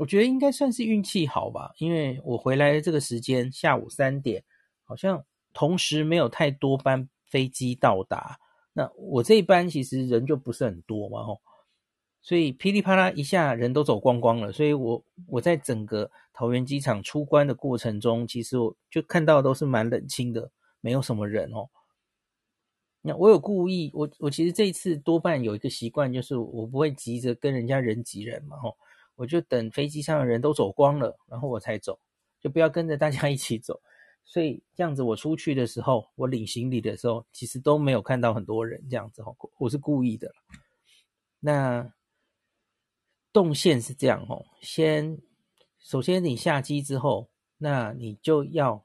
[0.00, 4.42] 我觉得应该算是运气好吧，因为我回来的这个时间下午三点，
[4.84, 7.08] 好像同时没有太多班。
[7.30, 8.40] 飞机到达，
[8.72, 11.40] 那我这一班其实人就不是很多嘛，吼，
[12.20, 21.68] 所以噼里啪啦一下人都走光光了，所以我我在整个桃园机场出关的过程中，其实我就看到都是蛮冷清的，没有什么人哦。
[23.02, 28.76] 那我有故意，我我其实这一次多半有一个习惯，就是我不会急着跟人家人挤人嘛，吼，
[29.20, 32.00] 我就等飞机上的人都走光了，然后我才走，
[32.40, 33.78] 就不要跟着大家 一起走。
[34.24, 40.32] 所以这样子，我出去的时候，我领行李的时候，其实都没有看到很多人这样子哦，我是故意的。
[41.38, 41.92] 那
[43.30, 45.18] 动线是这样哦，先
[45.78, 47.28] 首先你下机之后，
[47.58, 48.82] 那你就要，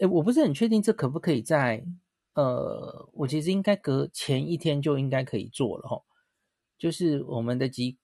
[0.00, 1.84] 诶，我不是很确定这可不可以在，
[2.34, 6.02] 呃，我其实应该隔前一天就应该可以做了哦，
[6.76, 7.98] 就是我们的机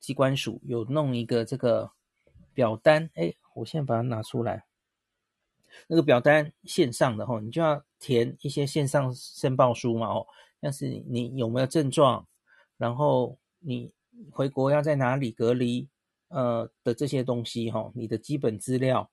[0.00, 1.90] 机关署有弄一个这个
[2.54, 4.64] 表单，诶，我现在把它拿出来。
[5.86, 10.26] 那个表单线上的吼，你就要填一些线上申报书嘛哦，
[10.62, 12.26] 像是你有没有症状，
[12.76, 13.92] 然后你
[14.30, 15.88] 回国要在哪里隔离，
[16.28, 19.10] 呃的这些东西哈，你的基本资料，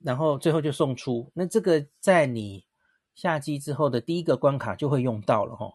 [0.00, 1.30] 然后最后就送出。
[1.32, 2.66] 那这个在你
[3.14, 5.72] 下机之后的第一个关卡就会用到了哈。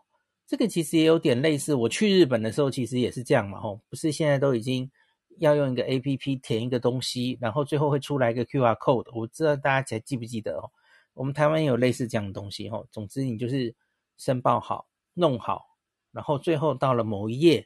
[0.49, 4.91] 这个其实也有点类似，我去日本的时候其实也是这样嘛吼，不是现在都已经。
[5.38, 9.09] 要用一个 APP 填一个东西，然后最后会出来一个 QR code。
[9.13, 10.69] 我不知道大家还记不记得哦？
[11.13, 12.85] 我们台湾也有类似这样的东西哦。
[12.91, 13.73] 总之，你就是
[14.17, 15.77] 申报好、弄好，
[16.12, 17.65] 然后最后到了某一页，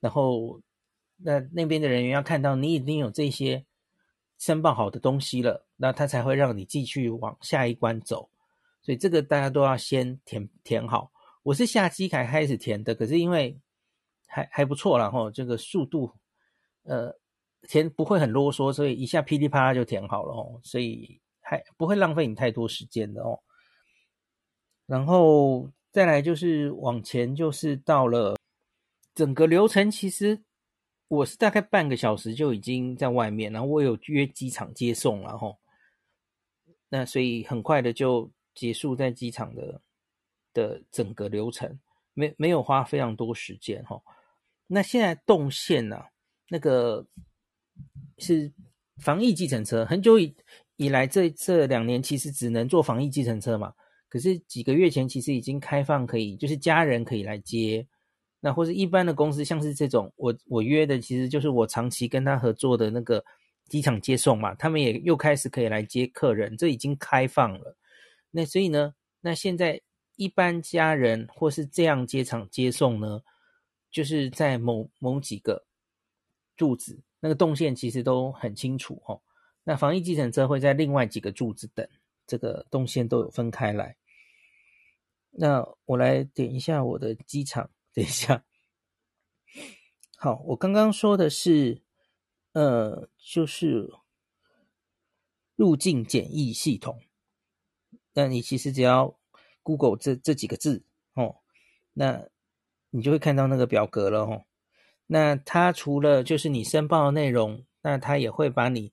[0.00, 0.62] 然后
[1.18, 3.66] 那那边的人员要看到你已经有这些
[4.38, 8.30] 申报好的东西了，那他才会让你继续往下一关走。
[8.80, 11.11] 所以这个大家都要先填填好。
[11.42, 13.58] 我是下机才开始填的，可是因为
[14.26, 16.12] 还还不错，然后这个速度。
[16.84, 17.16] 呃，
[17.68, 23.38] 填不会很啰嗦，所以一下噼里啪啦就填好了哦，所以还不会浪费你太多时间的哦。
[24.84, 28.36] 然后再来就是往前，就是到了
[29.14, 30.42] 整个流程其实
[31.06, 35.56] 我是大概半个小时就已经在外面，然后我有约机场接送了哈。
[36.88, 39.80] 那所以很快的就结束在机场的
[40.52, 41.78] 的整个流程，
[42.14, 44.00] 没没有花非常多时间哈。
[44.66, 46.02] 那现在动线呢、
[46.48, 47.06] 那个
[48.18, 48.52] 是
[48.98, 50.34] 防疫计程车，很久以
[50.76, 53.72] 以来这这两年其实只能坐防疫计程车嘛。
[54.08, 57.86] 可是几个月前，其实已经开放可以，就是家人可以来接，
[58.40, 63.24] 那或是一般的公司，像是这种，我我约的，其实就是我长期跟他合作的那个
[63.68, 67.74] 机场接送嘛，他们也又开始可以来接客人，这已经开放了。
[68.30, 69.80] 那所以呢，那现在
[70.22, 73.22] 一般家人或是这样接场接送呢，
[73.90, 75.66] 就是在某某几个
[76.56, 79.20] 柱子，那个动线其实都很清楚哦。
[79.64, 81.88] 那防疫计程车会在另外几个柱子等，
[82.26, 83.96] 这个动线都有分开来。
[85.30, 88.44] 那我来点一下我的机场，等一下。
[90.16, 91.82] 好，我刚刚说的是，
[92.52, 93.90] 呃，就是
[95.56, 97.00] 入境检疫系统。
[98.12, 99.18] 那你其实只要
[99.62, 101.36] Google 这这几个字哦，
[101.92, 102.28] 那
[102.90, 104.44] 你就会看到那个表格了哦。
[105.06, 108.92] 那它除了就是你申报的内容，那它也会把你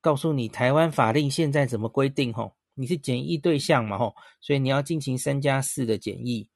[0.00, 2.54] 告诉你台湾法令现在怎么规定哦。
[2.74, 3.96] 你是检疫对象嘛？
[3.96, 6.48] 吼，所以你要进行三加四的检疫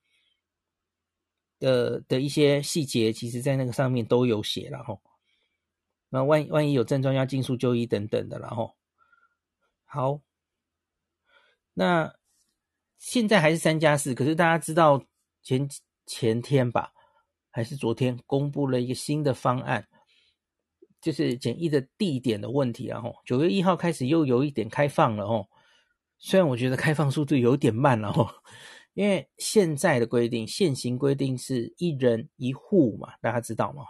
[1.59, 5.01] 的的一些细节，其实在那个上面都有写了吼。
[6.11, 8.77] 那万万一有症状要尽速就医等等的，然后
[9.85, 10.21] 好，
[11.73, 12.15] 那
[13.01, 15.03] 现在还是三加四，可是大家知道
[15.43, 15.67] 前
[16.07, 16.93] 前天吧，
[17.51, 19.89] 还是昨天公布了一个新的方案，
[21.01, 25.49] 就是检疫的地点的问题，然后九月一号开始又有一点开放了哦。
[26.19, 28.29] 虽然我觉得开放速度有点慢了哦，
[28.93, 33.83] 因为现在的规定，现行规定是一人一户嘛，大家知道吗？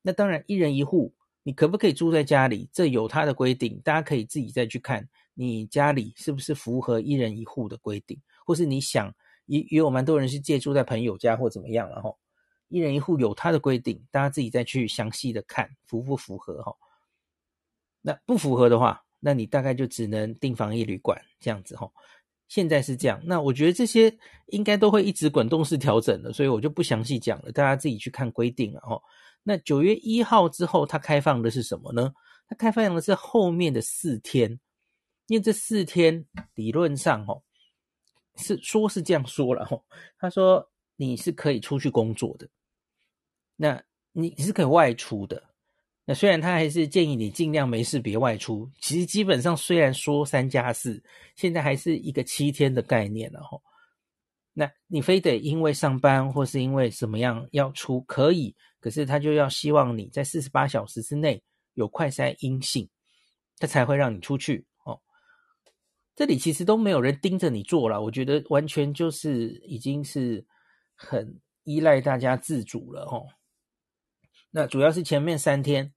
[0.00, 2.70] 那当然，一人一户，你可不可以住在家里？
[2.72, 9.14] 这有它的规定，大家可以自己再去看，你家里是不是符合一人一户的规定，或是你想
[9.46, 12.14] 也也有蛮多人是借住在朋友家或怎么样了哈。
[12.68, 16.74] 一人一户有它的规定，大家自己再去详细的看符不符合哈。
[18.00, 21.92] 那不符合的话，那你大概就只能订防疫旅馆这样子吼，
[22.48, 23.20] 现在是这样。
[23.24, 29.02] 那我觉得这些应该都会一直滚动式调整的，所以我就不详细讲了，大家自己去看规定了吼。
[29.42, 32.12] 那九月一号之后，它开放的是什么呢？
[32.48, 34.58] 它开放的是后面的四天，
[35.26, 36.24] 因为这四天
[36.54, 37.44] 理论上吼
[38.36, 39.84] 是说是这样说了吼，
[40.18, 42.48] 他说你是可以出去工作的，
[43.56, 45.42] 那你是可以外出的。
[46.04, 51.02] 那虽然他还是建议你尽量没事别外出，其实基本上虽然说三加四，
[51.36, 53.62] 现在还是一个七天的概念了吼。
[54.52, 61.42] 那你非得因为上班或是因为什么样要出可以，可是他就要希望你在四十八小时之内
[61.74, 62.88] 有快筛阴性，
[63.58, 64.66] 他才会让你出去。
[66.14, 70.44] 这里其实都没有人盯着你做了，我觉得完全就是已经是
[70.94, 73.28] 很依赖大家自主了吼。
[74.50, 75.94] 那主要是前面三天，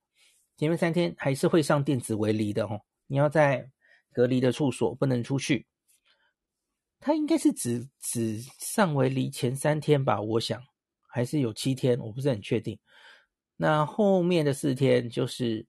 [0.56, 2.80] 前面三天还是会上电子围篱的哦。
[3.06, 3.70] 你要在
[4.12, 5.66] 隔离的处所不能出去。
[6.98, 10.60] 他应该是只只上围篱前三天吧，我想
[11.06, 12.78] 还是有七天，我不是很确定。
[13.56, 15.66] 那后面的四天就是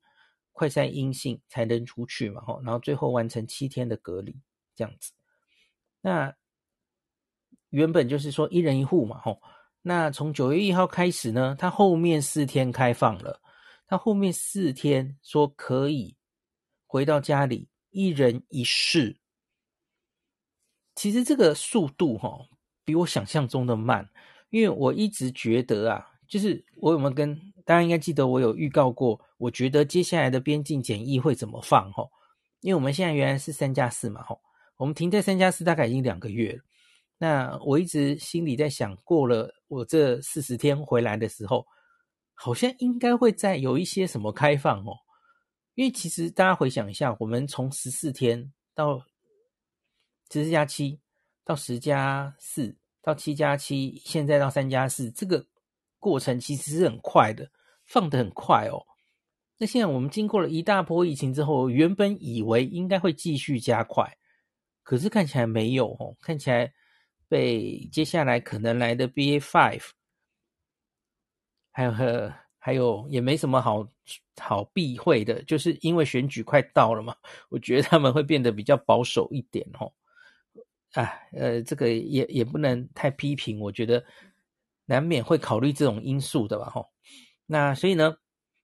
[0.58, 4.36] 快筛阴性才能出去嘛，吼，然后最后完成七天的隔离
[4.74, 5.14] 这样子。
[6.02, 6.36] 那
[7.70, 9.40] 原本就是说一人一户嘛，吼。
[9.84, 13.40] 那从九月一号开始呢，他后面四天开放了，
[13.86, 16.18] 他后面四天说可以
[16.88, 19.20] 回到家里一人一室。
[20.96, 22.50] 其实这个速度哈、哦，
[22.84, 24.10] 比我想象中的慢，
[24.50, 32.08] 因为我一直觉得啊，就是我有没有跟大家应该记得我有预告过，我觉得接下来的边境检疫会怎么放哈？
[32.62, 34.40] 因为我们现在原来是三加四嘛，哈，
[34.78, 36.64] 我们停在三加四大概已经两个月了。
[37.18, 41.68] 那我一直心里在想，过了我这四十天回来的时候，
[42.34, 44.94] 好像应该会再有一些什么开放哦。
[45.76, 48.98] 因为其实大家回想一下，我们从十四天到
[50.32, 51.02] 十四加七，
[51.44, 55.46] 到十加四，到七加七，现在到三加四，这个
[56.00, 57.50] 过程其实是很快的，
[57.88, 58.86] 放得很快哦。
[59.58, 64.16] 那现在我们经过了一大波疫情之后，原本以为应该会继续加快，
[64.84, 66.72] 可是看起来没有哦，看起来。
[67.30, 69.84] 被接下来可能来的 BA five，
[71.74, 73.86] 还有和还有也没什么好
[74.38, 77.14] 好避讳的，就是因为选举快到了嘛，
[77.50, 79.92] 我觉得他们会变得比较保守一点哦。
[80.94, 84.02] 啊，呃，这个也也不能太批评，我觉得
[84.86, 86.90] 难免会考虑这种因素的吧，吼。
[87.48, 88.18] 那所以呢，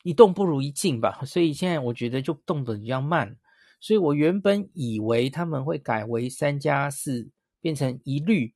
[0.03, 1.23] 一动不如一静吧。
[1.25, 3.36] 所以现在我觉得就动的比较慢。
[3.79, 7.29] 所以我原本以为他们会改为三加四，
[7.59, 8.53] 变成一律，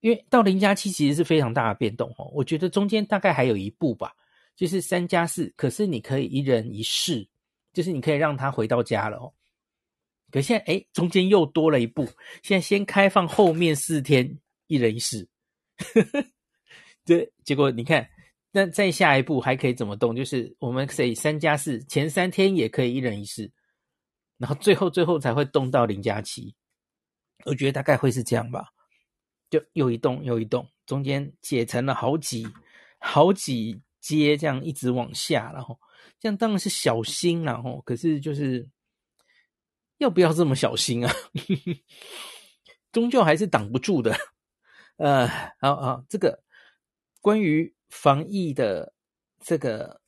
[0.00, 2.30] 因为到零加七其实是非常大的变动哦。
[2.32, 4.14] 我觉得中间大概还有一步吧，
[4.56, 7.28] 就是三加四，可是你可以一人一室，
[7.74, 9.34] 就是你可以让他回到家了哦。
[10.30, 12.06] 可现在诶，中间又多了一步，
[12.42, 15.28] 现在先开放后面四天一人一室，
[17.04, 18.08] 对，结果你看。
[18.58, 20.16] 那再下一步还可以怎么动？
[20.16, 23.52] 就是我们可以三加四，前三天也可以一人一室，
[24.36, 26.56] 然后最后最后才会动到零加七。
[27.44, 28.70] 我觉得大概会是这样吧，
[29.48, 32.48] 就又一动又一动，中间解成了好几
[32.98, 35.78] 好几阶，这样一直往下，然后
[36.18, 38.68] 这样当然是小心，然后可是就是
[39.98, 41.14] 要不要这么小心啊？
[42.90, 44.18] 终究还是挡不住的。
[44.96, 45.28] 呃，
[45.60, 46.42] 好好，这个
[47.20, 47.72] 关于。
[47.88, 48.92] 防疫的
[49.40, 50.00] 这个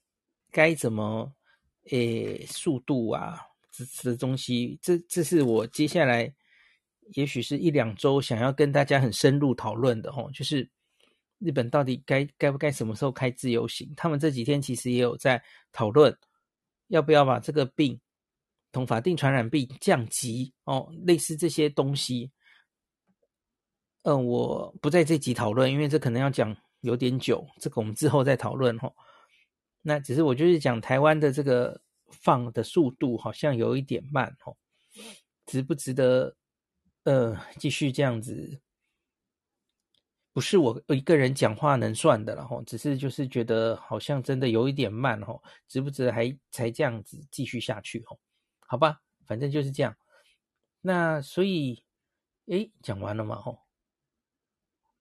[0.50, 1.32] 该怎么
[1.90, 6.32] 诶速度啊，这这东西，这这是我接下来
[7.14, 10.68] 也许是一两周想要跟大家很深入讨论的哦，就是
[11.38, 13.90] 日本到底该该不该什么时候开自由行？
[13.96, 16.14] 他们这几天其实也有在讨论，
[16.88, 17.98] 要不要把这个病
[18.72, 22.30] 同法定传染病降级哦，类似这些东西。
[24.02, 26.56] 嗯、我不在这集讨论，因为这可能要讲。
[26.80, 28.92] 有点久，这个我们之后再讨论哈。
[29.82, 34.56] 那只是我就是讲台湾的这个放的速度好像有一点慢哦，
[35.46, 36.36] 值不值得
[37.04, 38.60] 呃继续这样子？
[40.32, 48.18] 不是我一个人讲话能算的了哈，只是就是觉得好像真的有一点慢哦，值不值得还才这样子继续下去哦？
[48.60, 49.96] 好吧，反正就是这样。
[50.80, 51.82] 那所以
[52.46, 53.58] 诶，讲完了嘛吼。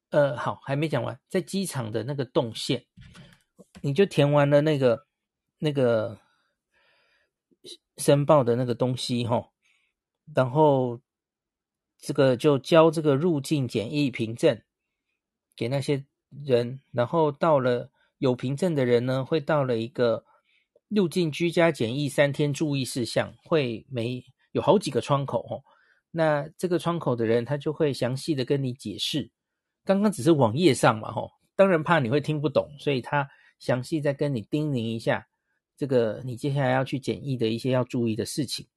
[0.10, 2.86] 呃，好，还没讲完，在机场的那个动线，
[3.82, 5.06] 你就填完了那个
[5.60, 6.18] 那个
[7.98, 9.50] 申报的那个东西齁，
[10.34, 11.00] 然后
[12.00, 14.60] 这个就交这个入境检疫凭证
[15.56, 20.26] 给那些人，然后到了有凭证的人呢，会到了一个
[20.88, 25.62] 入境居家检疫三天注意事项，会没有好几个窗口齁，
[26.10, 29.30] 那这个窗口的人他就会详细的跟你解释。
[29.86, 33.28] 刚刚只是网页上嘛，吼，当然怕你会听不懂，所以他
[33.58, 35.28] 详细再跟你叮咛一下，
[35.76, 38.68] 这个你接下来要去检疫的一些要注意的事情，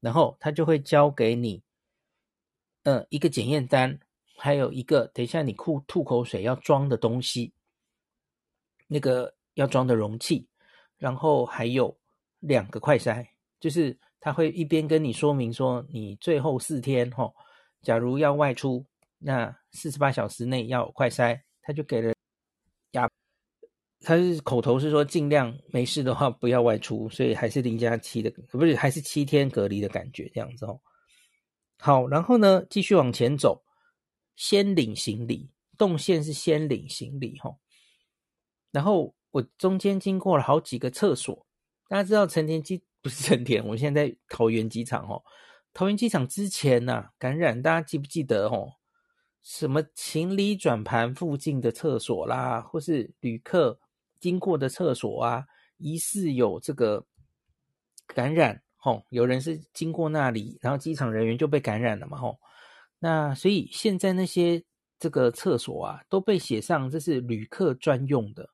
[0.00, 1.62] 然后他就会交给你，
[2.84, 3.98] 呃，一个检验单，
[4.38, 7.52] 还有一个等一下你吐吐口水要装的东西，
[8.88, 10.48] 那个要装的容器，
[10.96, 11.94] 然后还有
[12.40, 13.26] 两个快筛，
[13.60, 17.34] 就是他会一边跟你说明说，你最后四天，吼，
[17.82, 18.86] 假如要外出。
[19.18, 22.12] 那四十八小时内要快筛，他就给了
[22.92, 23.08] 呀，
[24.00, 30.80] 他是口头是说尽量没事的话不要外出，所以还是零加七的，不是还是七天隔离的感觉这样子哦。
[31.78, 33.64] 好，然后呢继续往前走，
[34.36, 37.56] 先领行李，动线是先领行李哈。
[38.70, 41.46] 然后我中间经过了好几个厕所，
[41.88, 45.22] 大家知道成田机不是成田，我现在在桃园机场哦。
[45.72, 48.72] 桃园机场之前呐、感染，大家记不记得哦？
[49.44, 53.78] 什么行李转盘附近的厕所啦，或是旅客
[54.18, 57.06] 经过的厕所啊，疑似有这个
[58.06, 62.40] 感染，吼，有人是经过那里，然后机场人员就被感染了嘛，吼。
[62.98, 64.64] 那所以现在那些
[64.98, 68.48] 这个厕所啊，都被写上这是旅客专用的，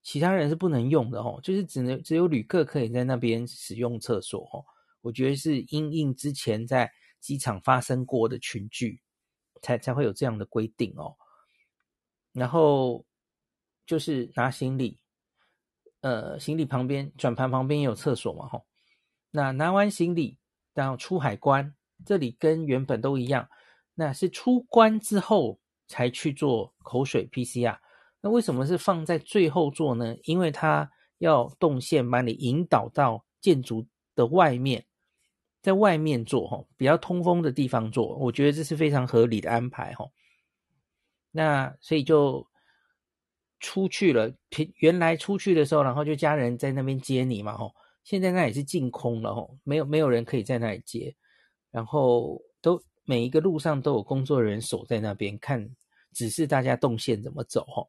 [0.00, 4.64] 其他人是不能用的，吼，就是只能只有旅客可以在那边使用厕所，吼。
[5.00, 6.90] 我觉得是因应之前在
[7.20, 9.02] 机场发生过的群聚。
[9.64, 11.16] 才才会有这样的规定哦，
[12.32, 13.06] 然后
[13.86, 15.00] 就是拿行李，
[16.02, 18.66] 呃，行李旁边转盘旁边也有厕所嘛，吼，
[19.30, 20.38] 那拿完行李
[20.74, 23.48] 然后出海关，这里跟原本都一样，
[23.94, 27.78] 那是出关之后才去做口水 PCR，
[28.20, 30.14] 那为什么是放在最后做呢？
[30.24, 34.84] 因为它要动线把你引导到建筑的外面。
[35.64, 40.06] 在外面做哈，比较通风的地方做，我觉得这是非常合理的安排哈。
[41.30, 42.46] 那所以就
[43.60, 44.30] 出去了，
[44.76, 47.72] 原来出去的时候，然后就家人在那边接你嘛哈。
[48.02, 51.16] 现在那也是净空了哈，没有没有人可以在那里接，
[51.70, 55.66] 然后都每一个路上都有工作人员守在那边看，
[56.12, 57.88] 指示大家动线怎么走哈。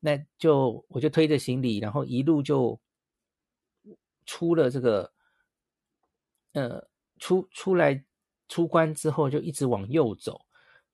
[0.00, 2.78] 那就我就推着行李，然后一路就
[4.26, 5.10] 出了这个，
[6.52, 6.86] 呃。
[7.18, 8.04] 出出来
[8.48, 10.40] 出关之后就一直往右走，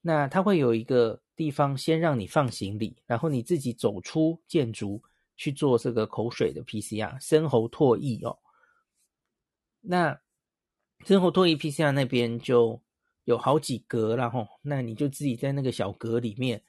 [0.01, 5.03] 那它会有一个地方先让你放行李，然后你自己走出建筑
[5.37, 8.39] 去做这个口水的 PCR，深喉唾液哦。
[9.81, 10.19] 那
[11.05, 12.81] 深喉唾液 PCR 那边就
[13.25, 16.63] 有好几格，然后那你就自己在那个小格里面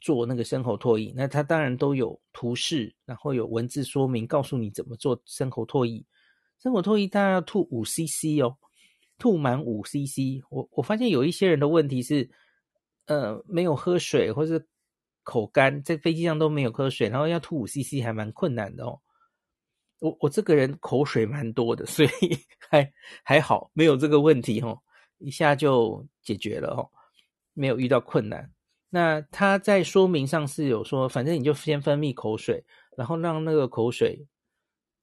[0.00, 1.12] 做那个深喉唾液。
[1.14, 6.04] 那它当然都有图示，然后有文字说明，告诉你怎么做深喉唾液。
[6.58, 8.56] 深喉唾液大概要吐五 CC 哦，
[9.18, 10.42] 吐满五 CC。
[10.50, 12.30] 我我发现有一些人的问题是。
[13.08, 14.66] 呃，没有喝水，或是
[15.22, 19.00] 口干，在飞机上都没有喝水，然后要吐五 CC 还蛮困难的哦。
[20.00, 22.10] 我我这个人口水蛮多的， 所以
[22.68, 22.92] 还
[23.22, 24.76] 还好，没有这个问题哦，
[25.18, 26.90] 一下就解决了哦，
[27.54, 28.52] 没有遇到困难。
[28.90, 32.64] 那他在说明上是有说，反正你就先分泌口水，
[32.96, 34.26] 然后让那个口水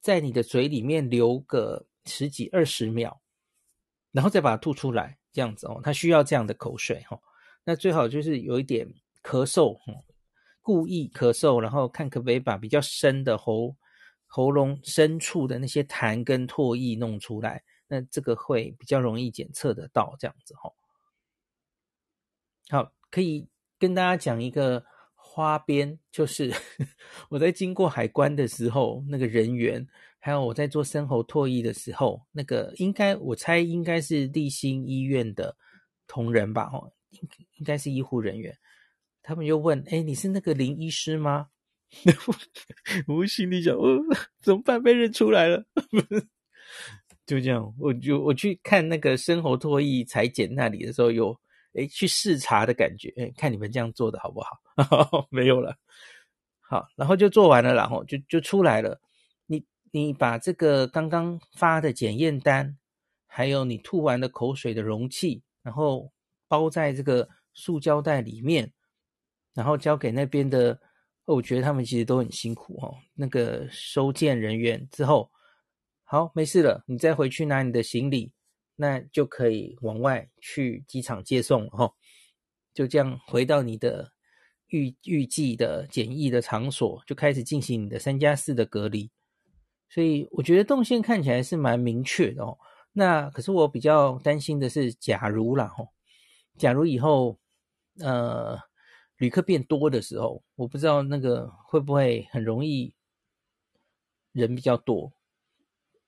[0.02, 3.18] 在你的嘴里面留个十几二十秒，
[4.14, 7.20] 然后再把它吐出来，这样子哦，他需要这样的口水哦。
[7.64, 8.86] 那最好就是有一点
[9.24, 9.76] 咳嗽，
[10.62, 13.74] 故意咳嗽，然后看可不可以把比较深的喉
[14.26, 20.70] 喉咙深处的那些痰跟唾液弄出来，那这个会比较容易检测得到，这样子哈。
[22.68, 23.48] 好，可以
[23.80, 24.84] 跟大家讲一个
[25.34, 26.54] 花边，就是
[27.28, 29.84] 我在经过海关的时候，那个人员，
[30.20, 35.56] 还有我在做生喉唾液的时候，那个应该我猜应该是立新医院的
[36.06, 36.88] 同仁吧，哈。
[37.56, 38.56] 应该是医护人员，
[39.22, 41.48] 他们就问：“哎，你是那个林医师吗？”
[43.06, 44.00] 我心里想：“哦，
[44.40, 44.82] 怎么办？
[44.82, 45.64] 被认出来了。
[47.26, 51.36] ”就这样，我就我去看那个生喉唾液裁剪那里的时候，有
[51.74, 55.26] 哎去视察的感觉，哎，看你们这样做的好不好？
[55.30, 55.76] 没有了，
[56.60, 59.00] 好，然后就做完了，然后就就出来了。
[59.46, 62.76] 你你把这个刚刚发的检验单，
[63.26, 66.10] 还有你吐完的口水的容器，然后。
[66.46, 68.70] 包在这个塑胶袋里面，
[69.54, 70.78] 然后交给那边的。
[71.24, 72.94] 我觉得他们其实都很辛苦哦。
[73.14, 75.28] 那个收件人员之后，
[76.04, 78.30] 好，没事了，你再回去拿你的行李，
[78.76, 81.94] 那就可以往外去机场接送了哈。
[82.72, 84.12] 就这样回到你的
[84.68, 89.10] 预预计的检疫的场所，就开始进行你的三加四的隔离。
[89.88, 92.58] 所以我觉得动线看起来是蛮明确的哦。
[92.92, 95.88] 那可是我比较担心的是，假如啦吼。
[96.56, 97.38] 假如以后，
[97.98, 98.58] 呃，
[99.16, 102.94] 旅客变多的时候，我不知道那个会不会很容易
[104.32, 105.12] 人比较多，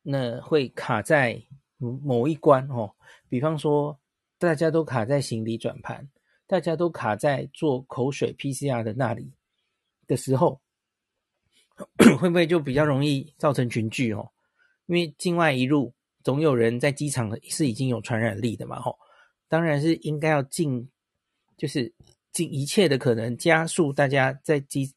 [0.03, 1.43] 那会卡在
[1.79, 2.95] 某一关哦。
[3.29, 3.99] 比方说，
[4.39, 6.09] 大家都卡在行李转盘，
[6.47, 9.33] 大家都卡在做口水 PCR 的那里
[10.07, 10.61] 的时候，
[12.19, 14.31] 会不会就比较容易造成群聚哦？
[14.87, 18.97] 因为境外一路总有人在机场是已经有传染力的嘛，吼。
[19.49, 20.91] 当然是应该要尽，
[21.57, 21.93] 就是
[22.33, 24.93] 尽一切的可能，加速大家在机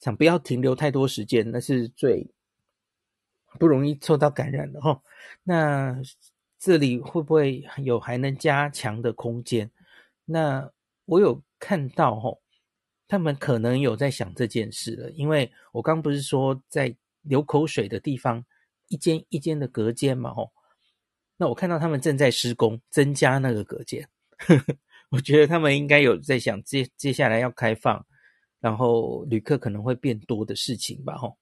[0.00, 2.28] 场不要停留太多时间，那是最
[3.56, 5.02] 不容易受到感染的哈。
[5.42, 6.00] 那
[6.58, 9.70] 这里会不会有还能加强的空间？
[10.24, 10.70] 那
[11.04, 12.36] 我有看到哈，
[13.06, 18.44] 他们可能有在想这件事了，因为我刚不是说在流口水的地方
[18.88, 20.52] 一间一间的隔间嘛，吼。
[21.36, 24.08] 那我看到他们正在施工，增加那个隔间，
[25.10, 28.04] 我觉得他们应该有在想接接下来要开放，
[28.58, 31.36] 然后旅客可能会变多的事情吧，吼，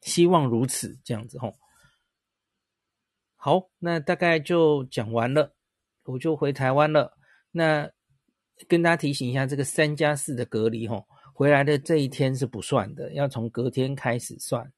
[0.00, 1.54] 希望如此这样子，吼。
[3.36, 5.54] 好，那大概就讲完了，
[6.04, 7.16] 我就回台湾了。
[7.52, 7.90] 那
[8.66, 14.72] 跟大家提醒一下，这个三加四的隔离，吼，回来的这一天是不算的，要从隔天开始算。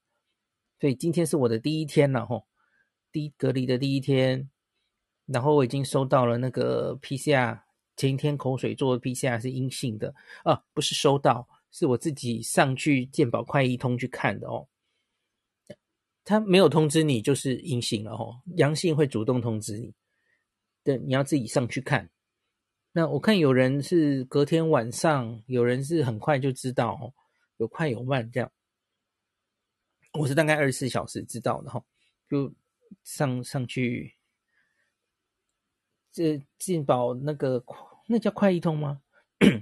[0.78, 2.46] 所以今天是我的第一天了，吼。
[3.12, 4.48] 第一隔离的第一天，
[5.26, 7.60] 然后我已经收到了那个 PCR，
[7.96, 10.14] 前一天口水做的 PCR 是阴性的
[10.44, 14.68] 啊，不是收到，是我自己上去健保快易通去看的哦。
[16.24, 19.94] 他没有通知你就是阴性了哦，阳性会主动通知你，
[20.84, 22.10] 对，你要自己上去看。
[22.92, 27.14] 那我看有人是隔天晚上，有人是很快就知道哦，
[27.58, 28.50] 有快有慢这样。
[30.14, 31.84] 我是大概二十四小时知道的哈，
[32.28, 32.52] 就。
[33.04, 34.16] 上上去，
[36.10, 37.64] 这健保那个
[38.08, 39.00] 那叫快易通吗？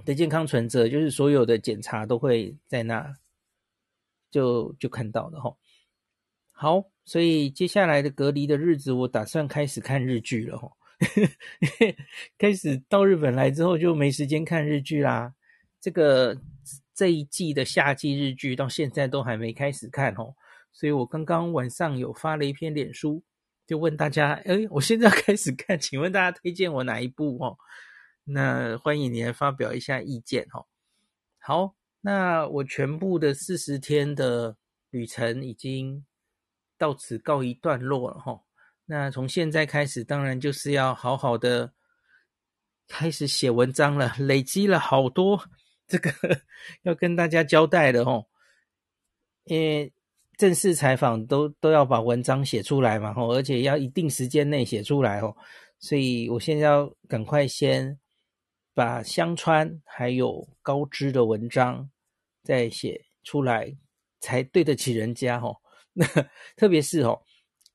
[0.03, 3.15] 的健康存折，就是所有的检查都会在那，
[4.31, 5.55] 就就看到了齁。
[6.61, 10.69] 好，所以接下来的隔离的日子，我打算开始看日剧了齁。
[12.37, 15.33] 开始到日本来之后，就没时间看日剧啦。
[15.79, 16.37] 这个
[16.93, 20.33] 这一季的夏季日剧到现在都还没开始看齁。
[20.73, 23.23] 所以我刚刚晚上有发了一篇脸书，
[23.65, 27.37] 就问大家：哎，我现在要开始看，请问大家推荐我哪一部？
[27.37, 27.57] 哦，
[28.25, 30.45] 那欢迎你来发表一下意见。
[30.51, 30.67] 哦，
[31.39, 34.57] 好，那我全部的四十天的
[34.89, 36.03] 旅程已经
[36.79, 38.41] 到此告一段落了哈。
[38.85, 41.71] 那从现在开始，当然就是要好好的
[42.87, 45.39] 开始写文章了，累积了好多
[45.85, 46.11] 这个
[46.81, 48.25] 要跟大家交代的哦。
[49.43, 49.93] 因为
[50.37, 55.35] 正式采访都都要把文章写出来嘛，吼，而且要一定时间内写出来哦。
[55.79, 57.99] 所以我现在要赶快先
[58.73, 61.89] 把香川还有高知的文章
[62.43, 63.75] 再写出来，
[64.19, 65.55] 才对得起人家哦。
[66.55, 67.21] 特别是哦，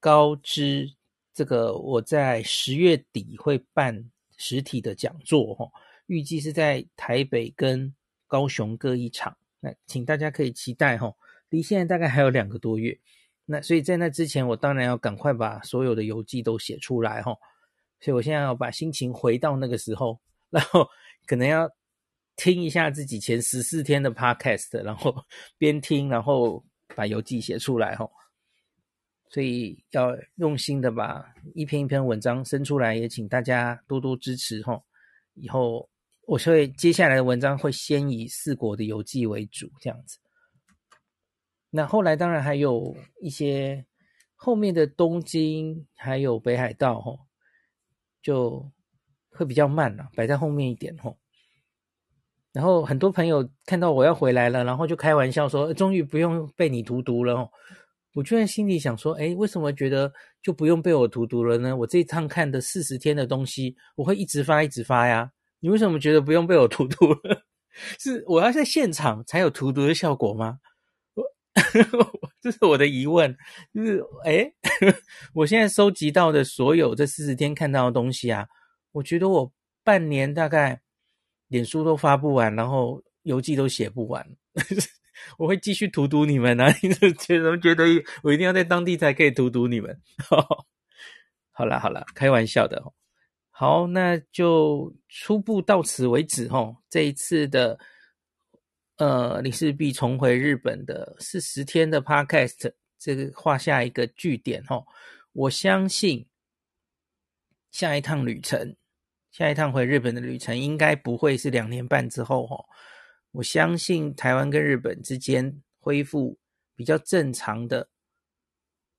[0.00, 0.92] 高知
[1.32, 5.70] 这个我在十月底会办实体的讲座哦，
[6.06, 7.92] 预计是在台北跟
[8.26, 11.14] 高雄各一场，那请大家可以期待哦。
[11.50, 12.98] 离现在大概还有两个多月，
[13.44, 17.38] 那所以在那之前，我当然要赶快把所有的游记都写出来哦。
[18.00, 20.18] 所以，我现在要把心情回到那个时候，
[20.50, 20.88] 然后
[21.26, 21.70] 可能要
[22.36, 25.14] 听一下自己前十四天的 podcast，然后
[25.56, 26.64] 边听，然后
[26.96, 28.10] 把游记写出来，吼。
[29.30, 31.24] 所以要用心的把
[31.54, 34.84] 一篇一篇文章生出来，也请大家多多支持，吼。
[35.34, 35.88] 以后
[36.26, 40.18] 我会接下来的文章会先以四国的游记为主，这样子。
[41.70, 43.84] 那后来当然还有一些
[44.36, 47.18] 后面的东京，还有北海道，吼。
[48.22, 48.72] 就
[49.28, 51.18] 会比较慢了，摆在后面一点吼。
[52.54, 57.46] 然后很多朋友看到我要回来了，然后就开玩笑说：“终于不用被你荼毒了。”
[58.14, 61.76] 我居然心里想说：“诶，为什么觉得就不用被我荼毒了呢？
[61.76, 65.28] 我这一趟看的四十天的东西，我会一直发一直发呀。
[65.58, 67.42] 你为什么觉得不用被我荼毒了？
[67.98, 70.60] 是我要在现场才有荼毒的效果吗？”
[72.40, 73.36] 这是我的疑问，
[73.72, 74.52] 就是诶，
[75.34, 78.46] 我现在收集到的所有这四十天看到的东西啊，
[78.92, 79.52] 我觉得我
[79.82, 80.80] 半年大概
[81.54, 84.28] 脸书都发不完，然后游记都写不完，
[85.38, 86.66] 我会继续荼毒你们啊！
[86.82, 87.84] 你们觉得觉得
[88.24, 90.00] 我一定要在当地才可以荼毒你们？
[91.52, 92.82] 好啦好啦，开玩笑的。
[93.50, 96.76] 好，那就初步到此为止齁。
[96.90, 97.78] 这一次的。
[98.96, 104.86] 呃，林氏璧重回日本的四十天的 Podcast，这个画下一个句点哦。
[105.32, 106.28] 我相信
[107.72, 108.76] 下一趟旅程，
[109.34, 112.64] 下一趟回日本的旅程，应该不会是两年半之后哦。
[113.32, 116.38] 我相信台湾跟日本之间恢复
[116.76, 117.88] 比较正常的，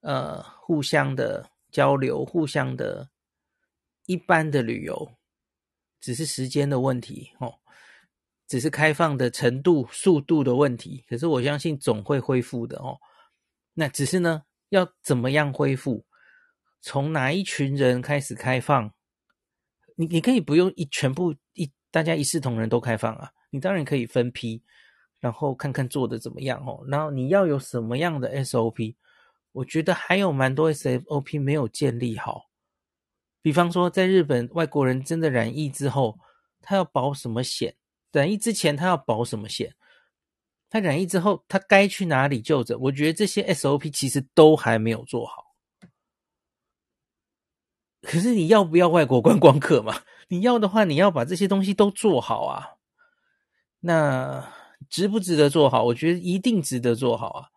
[0.02, 3.08] 呃，互相的交流，互相的
[4.04, 5.10] 一般的旅游，
[6.02, 7.54] 只是时间的问题哦。
[8.46, 12.98] 只是开放的程度、速度的问题，可是我相信总会恢复的哦。
[13.72, 16.04] 那只是呢，要怎么样恢复？
[16.82, 18.92] 从哪一群人开始开放？
[19.96, 24.62] 你你可以不用一全部一大家一视同仁都开放啊，你当然可以分批，
[25.18, 26.84] 然后看看做的怎么样哦。
[26.86, 28.94] 然后你要有什么样的 SOP？
[29.52, 32.50] 我觉得还有蛮多 SOP 没有建立好。
[33.40, 36.18] 比方说，在日本，外国人真的染疫之后，
[36.60, 37.74] 他要保什么险？
[38.12, 39.74] 染疫之前他要保什么险？
[40.68, 42.78] 他染疫之后他该去哪里就诊？
[42.78, 45.45] 我觉得这些 SOP 其实都还没有做好。
[48.06, 50.02] 可是你要不要外国观光客嘛？
[50.28, 52.76] 你要的话，你要把这些东西都做好啊。
[53.80, 54.52] 那
[54.88, 55.82] 值不值得做好？
[55.84, 57.48] 我觉得一定值得做好啊。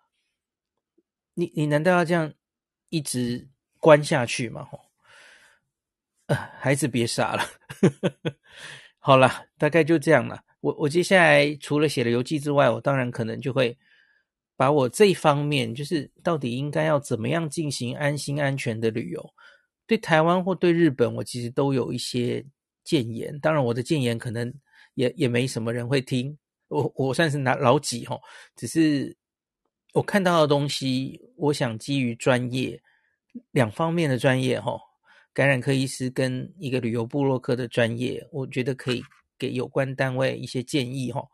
[1.36, 2.34] 你你难道要这样
[2.90, 3.48] 一直
[3.80, 4.68] 关下去吗？
[4.72, 4.80] 吼，
[6.26, 7.44] 呃，孩子别傻了。
[8.98, 10.44] 好了，大概就这样了。
[10.62, 13.78] 我我接下来除了写了游记之外，我当然可能就会
[14.58, 19.34] 把我这一方面，就是到底应该要怎么样进行安心安全的旅游，
[19.90, 22.46] 对台湾或对日本，我其实都有一些
[22.84, 23.38] 建言。
[23.40, 24.54] 当然，我的建言可能
[24.94, 26.38] 也也没什么人会听，
[26.68, 28.16] 我我算是拿老几哈，
[28.56, 29.18] 只是
[29.94, 32.80] 我看到的东西，我想基于专业
[33.50, 34.80] 两方面的专业哈，
[35.34, 39.04] 感染科医师跟一个旅游部落客的专业，我觉得可以。
[39.40, 41.26] 给有关单位一些建议哈，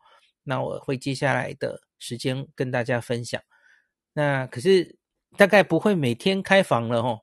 [0.44, 3.42] 那我会接下来的时间跟大家分享。
[4.12, 4.96] 那可是
[5.36, 7.18] 大概不会每天开房了哈，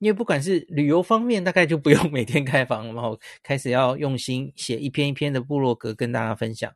[0.00, 6.72] 因为不管是旅游方面，大概就不用 每天开房，然后开始要用心写一篇一篇的部落格跟大家分享。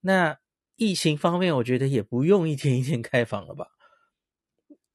[0.00, 0.38] 那
[0.76, 3.66] 疫情方面，我觉得也不用一天一天开房了吧？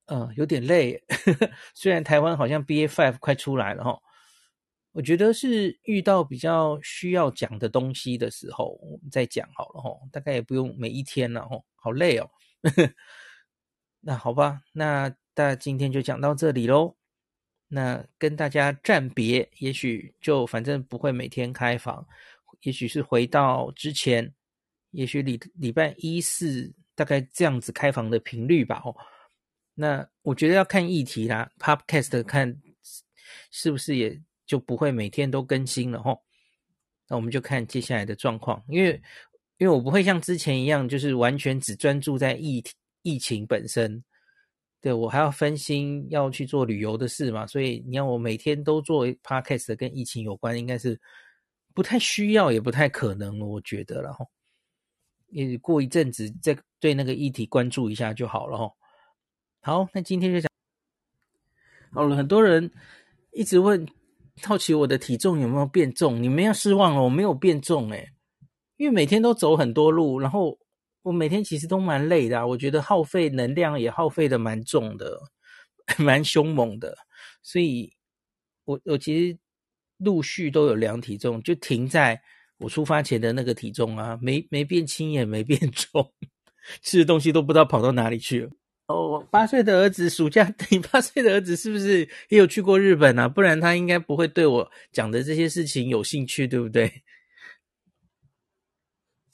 [0.05, 1.03] 嗯，有点累。
[1.75, 3.99] 虽然台湾好像 BA.5 快出来了哈。
[4.93, 12.29] 我觉得是遇到比较需要讲的东西的时候，我们再讲好了哈，大概也不用每一天了哈，好累哦。
[14.01, 16.95] 那好吧，那大家今天就讲到这里喽。
[17.75, 22.07] 那跟大家暂别，也许就反正不会每天开房，
[22.61, 24.31] 也许是回到之前
[24.91, 28.79] 也许礼礼拜一四大概这样子开房的频率吧。
[28.85, 28.95] 哦，
[29.73, 32.55] 那我觉得要看议题啦，Podcast 看
[33.49, 36.15] 是不是也就不会每天都更新了哈。
[37.07, 39.01] 那我们就看接下来的状况，因为
[39.57, 42.63] 因为我不会像之前一样，就是完全只专注在疫
[43.01, 44.03] 疫情本身。
[44.83, 50.99] 对，我还要分心要去做旅游的事嘛，所以你要我每天都做 podcast 跟疫情有关，应该是
[51.73, 54.25] 不太需要，也不太可能，我觉得了哈。
[55.29, 58.69] 也过一阵子再对那个议题关注一下就好了哈。
[59.61, 60.49] 好，那今天就讲
[61.93, 62.17] 好了。
[62.17, 62.69] 很多人
[63.31, 63.87] 一直问，
[64.41, 66.21] 好奇我的体重有没有变重？
[66.21, 68.09] 你们要失望了，我没有变重诶，
[68.75, 70.59] 因为每天都走很多路，然后。
[71.03, 75.19] 我每天其实都蛮累的啊，我觉得耗费能量也耗费的蛮重的，
[75.99, 76.97] 蛮凶猛的，
[77.41, 77.93] 所以
[78.65, 79.37] 我我其实
[79.97, 82.19] 陆续都有量体重，就停在
[82.57, 86.11] 我出发前的那个体重啊，没没变轻也没变重，
[86.81, 88.49] 吃的东西都不知道跑到哪里去了。
[88.87, 93.27] 哦，八岁的儿子暑假， 你八岁的儿子是不是也有去过日本啊？
[93.27, 96.91] 不然他应该不会对我讲的这些事情有兴趣，对不对？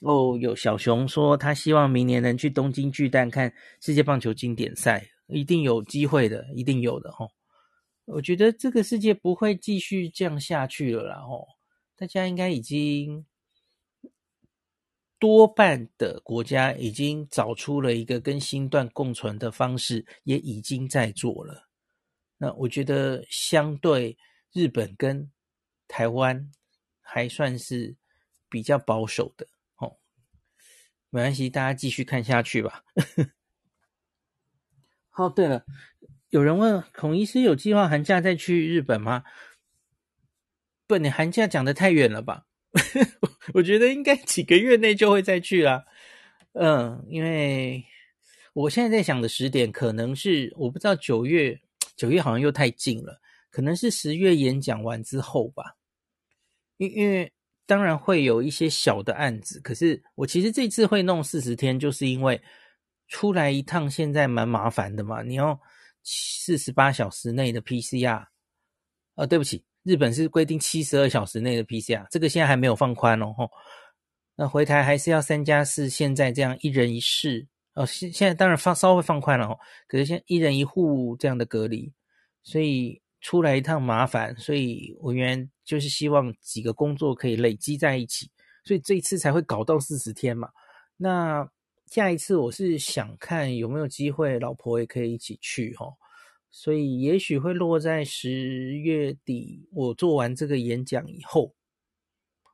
[0.02, 7.28] 哦，有小熊说他希望明年能去东京巨蛋看世界棒球经典赛，一定有机会的，一定有的哈。
[8.06, 11.45] 我觉得这个世界不会继续这样下去了啦，吼，
[11.97, 13.26] 大家应该已经
[15.20, 21.68] 多半的国家已经找出了一个跟新冠共存的方式，也已经在做了。
[22.38, 24.18] 那我觉得相对
[24.54, 25.30] 日本跟
[25.89, 26.50] 台湾
[27.02, 27.93] 还算是
[28.50, 29.45] 比较保守的。
[31.12, 32.84] 没关系，大家继续看下去吧。
[35.18, 35.66] 哦，对了，
[36.30, 39.24] 有人问孔医师有计划寒假再去日本吗？
[40.88, 42.45] 不，你寒假讲得太远了吧？
[43.55, 45.86] 我觉得应该几个月内就会再去啦。
[46.53, 47.84] 嗯，因为
[48.53, 51.60] 我现在在想的时点可能是我不知道九月，
[51.95, 55.78] 九月好像又太近了，可能是十月演讲完之后吧。
[56.78, 57.34] 因因为。
[57.70, 62.41] 当然会有一些小的案子，可是我其实这次会弄四十天，就是因为
[63.09, 65.22] 出来一趟现在蛮麻烦的嘛。
[65.22, 65.59] 你要
[66.01, 68.26] 四十八小时内的 PCR，
[69.13, 73.36] 呃，对不起，日本是规定七十二小时内的 PCR，这个现在还没有放宽哦。
[74.36, 77.86] 那回台还是要三加四，现在这样一人一室哦。
[77.86, 79.55] 现现在当然放稍微放宽了哦，
[79.88, 81.93] 可是现在一人一户这样的隔离，
[82.41, 82.99] 所以。
[83.22, 88.32] 出来一趟麻烦，所以我原就是希望几个工作可以累积在一起，
[88.63, 90.49] 所以这一次才会搞到四十天嘛。
[90.95, 91.49] 那
[91.88, 95.95] 下一次我是想看有没有机会，老婆也可以一起去齁，
[96.49, 98.32] 所以也许会落在十
[98.78, 101.53] 月底，我做完这个演讲以后，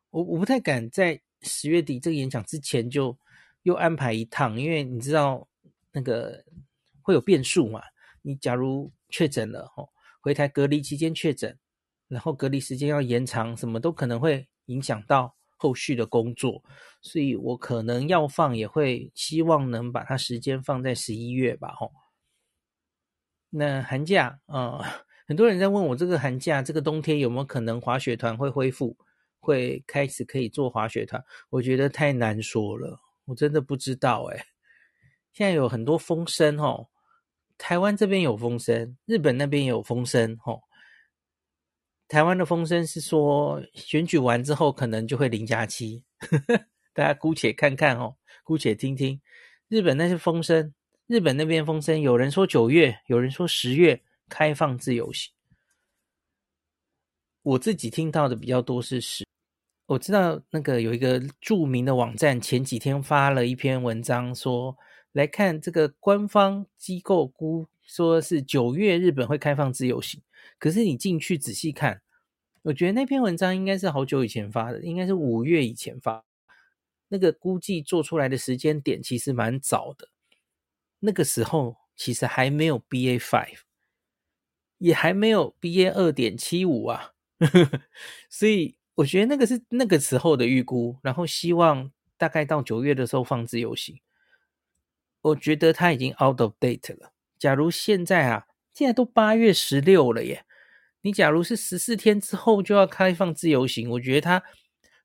[0.09, 3.16] 我我不太敢在十月底这个演讲之前就
[3.63, 5.47] 又安排一趟，因为你知道
[5.91, 6.43] 那个
[7.01, 7.84] 会有变数嘛。
[8.24, 9.88] 你假如确诊了齁。
[10.26, 11.55] 回台隔离期间确诊，
[12.07, 16.63] 然后隔离时间要延长，什么都可能会影响到后续的工作，
[16.99, 21.91] 所以我可能要放也会希望能把它时间放在十一月吧，吼。
[23.51, 24.86] 那寒假啊、呃，
[25.30, 28.97] 很多人在问我这个寒假这个冬天有没有可能滑雪团会恢复，
[29.39, 31.23] 会开始可以做滑雪团？
[31.51, 34.43] 我觉得太难说了，我真的不知道诶。
[35.34, 36.89] 现在有很多风声吼。
[37.58, 40.64] 台湾这边有风声，日本那边也有风声，吼。
[42.08, 46.03] 台湾的风声是说，选举完之后可能就会零加七，
[46.93, 49.20] 大家姑且看看哦，姑且听听。
[49.70, 50.74] 日本那些风声，
[51.08, 55.34] 日本那边风声，有人说九月，有人说十月开放自由行。
[57.41, 59.26] 我自己听到的比较多是十。
[59.88, 64.78] 我知道那个有一个著名的网站，前几天发了一篇文章说。
[65.16, 70.22] 来看这个官方机构估说是九月日本会开放自由行，
[70.59, 72.01] 可是你进去仔细看，
[72.63, 76.26] 我觉得那篇文章应该是好久以前发的，应该是五月以前发。
[77.07, 80.09] 那个估计做出来的时间点其实蛮早的，
[80.99, 83.59] 那个时候其实还没有 BA five，
[84.80, 87.13] 也还没有 BA 二点七五啊，
[88.30, 93.97] 所以我觉得那个是那个时候的预估，然后希望大概到九月的时候放自由行。
[95.26, 97.11] 我觉得它已经 out of date 了。
[97.39, 100.45] 假如现在啊，现在都八月十六了耶，
[101.01, 104.43] 你假如是十四天之后就要开放自由行，我觉得它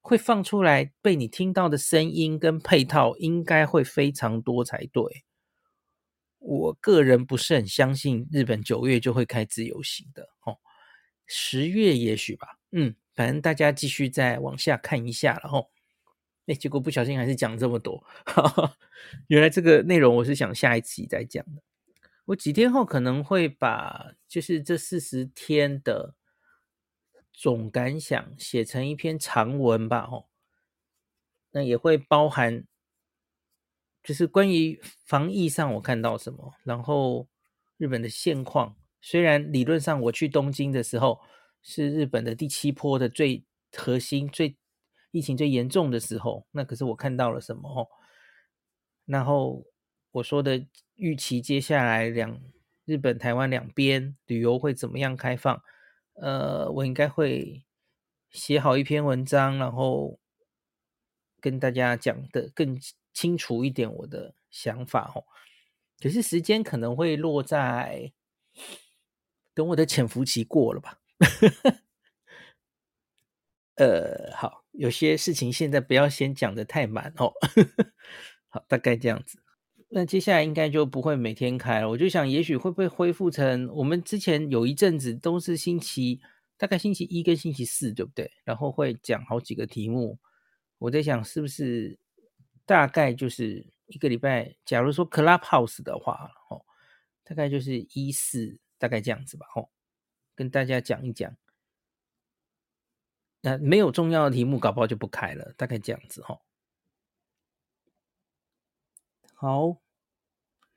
[0.02, 5.24] 会放出来被你听到的声音跟配套应该会非常多才对。
[6.38, 10.58] 我个人不是很相信日本九月就会开自由行的哦，
[11.26, 12.58] 十月也许吧。
[12.72, 15.70] 嗯，反正大家继续再往下看一下了吼。
[16.51, 18.05] 哎，结果不小心还是讲这么多。
[18.26, 18.76] 哈哈，
[19.28, 21.62] 原来这个内容我是想下一集再讲的。
[22.24, 26.16] 我几天后可能会把就是这四十天的
[27.32, 30.26] 总感想写成一篇长文吧，哦，
[31.53, 32.64] 那也会包含
[34.03, 37.28] 就是关于防疫上我看到什么，然后
[37.76, 38.76] 日本的现况。
[39.01, 41.20] 虽然理论上我去东京的时候
[41.62, 43.44] 是日本的第七波的最
[43.74, 44.57] 核心、最
[45.11, 47.88] 疫情最严重的时候，那可是我看到了什么哦？
[49.04, 49.64] 然后
[50.12, 52.40] 我说的预期接下来两
[52.84, 55.62] 日本、台湾两边旅游会怎么样开放？
[56.14, 57.64] 呃，我应该会
[58.30, 60.18] 写好一篇文章，然后
[61.40, 62.78] 跟大家讲的更
[63.12, 65.24] 清楚一点我的想法哦。
[66.00, 68.12] 可是时间可能会落在。
[69.52, 70.98] 等我的潜伏期过了吧，
[73.74, 77.32] 呃，好，有些事情现在不要先讲的太满哦，
[78.48, 79.42] 好，大概这样子。
[79.88, 86.20] 那接下来应该就不会每天开了，我就想，也许会不会恢复成我们之前有一阵子都是星期，
[86.56, 88.30] 大概星期一跟星期四，对不对？
[88.44, 90.18] 然后会讲好几个题目，
[90.78, 91.98] 我在想是不是
[92.64, 96.64] 大概就是一个礼拜，假如说 Clubhouse 的话，哦，
[97.24, 98.58] 大概就是一四。
[98.80, 99.68] 大概这样子吧，哦，
[100.34, 101.36] 跟大家讲一讲。
[103.43, 105.55] 那没有重要的题目，搞不好就不开了。
[105.57, 106.41] 大概这样子，哦。
[109.34, 109.76] 好，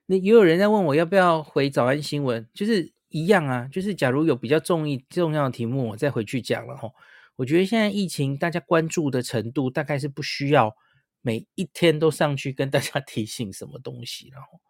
[0.06, 6.94] 那也有人在问我要不要回早安新闻，就是一样啊，就是假如有比较重意重要的题目，我再回去讲了，哦。
[7.36, 10.78] 我觉得现在疫情大家关注的程度，大概是不需要
[11.22, 14.62] 每一天都上去跟大家 提醒什么东西，然后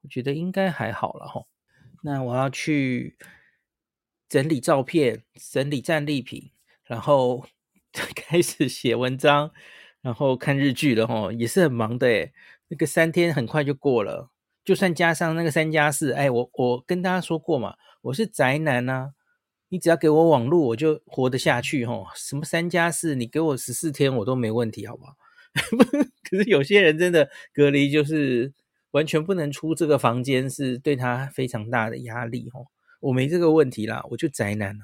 [0.00, 1.48] 我觉得应该还好了，吼。
[2.02, 3.18] 那我要去
[4.28, 6.50] 整理照片，整理战利品，
[6.86, 7.44] 然后
[8.14, 9.50] 开始写文章，
[10.00, 12.32] 然后看日剧了齁，也是很忙的诶。
[12.68, 14.30] 那个三天很快就过了，
[14.64, 19.12] 就算加上那个三加四，哎，我我跟大家说过嘛，我是宅男啊，
[19.68, 22.06] 你只要给我网络，我就活得下去齁。
[22.14, 25.14] 什么三加四，你给我十四天我都没问题，好不好？
[26.28, 28.52] 可是有些人真的隔离就是。
[28.94, 32.66] 完全不能出这个房间，是对他非常大的压力哦。
[33.00, 34.82] 我没这个问题啦，我就宅男了。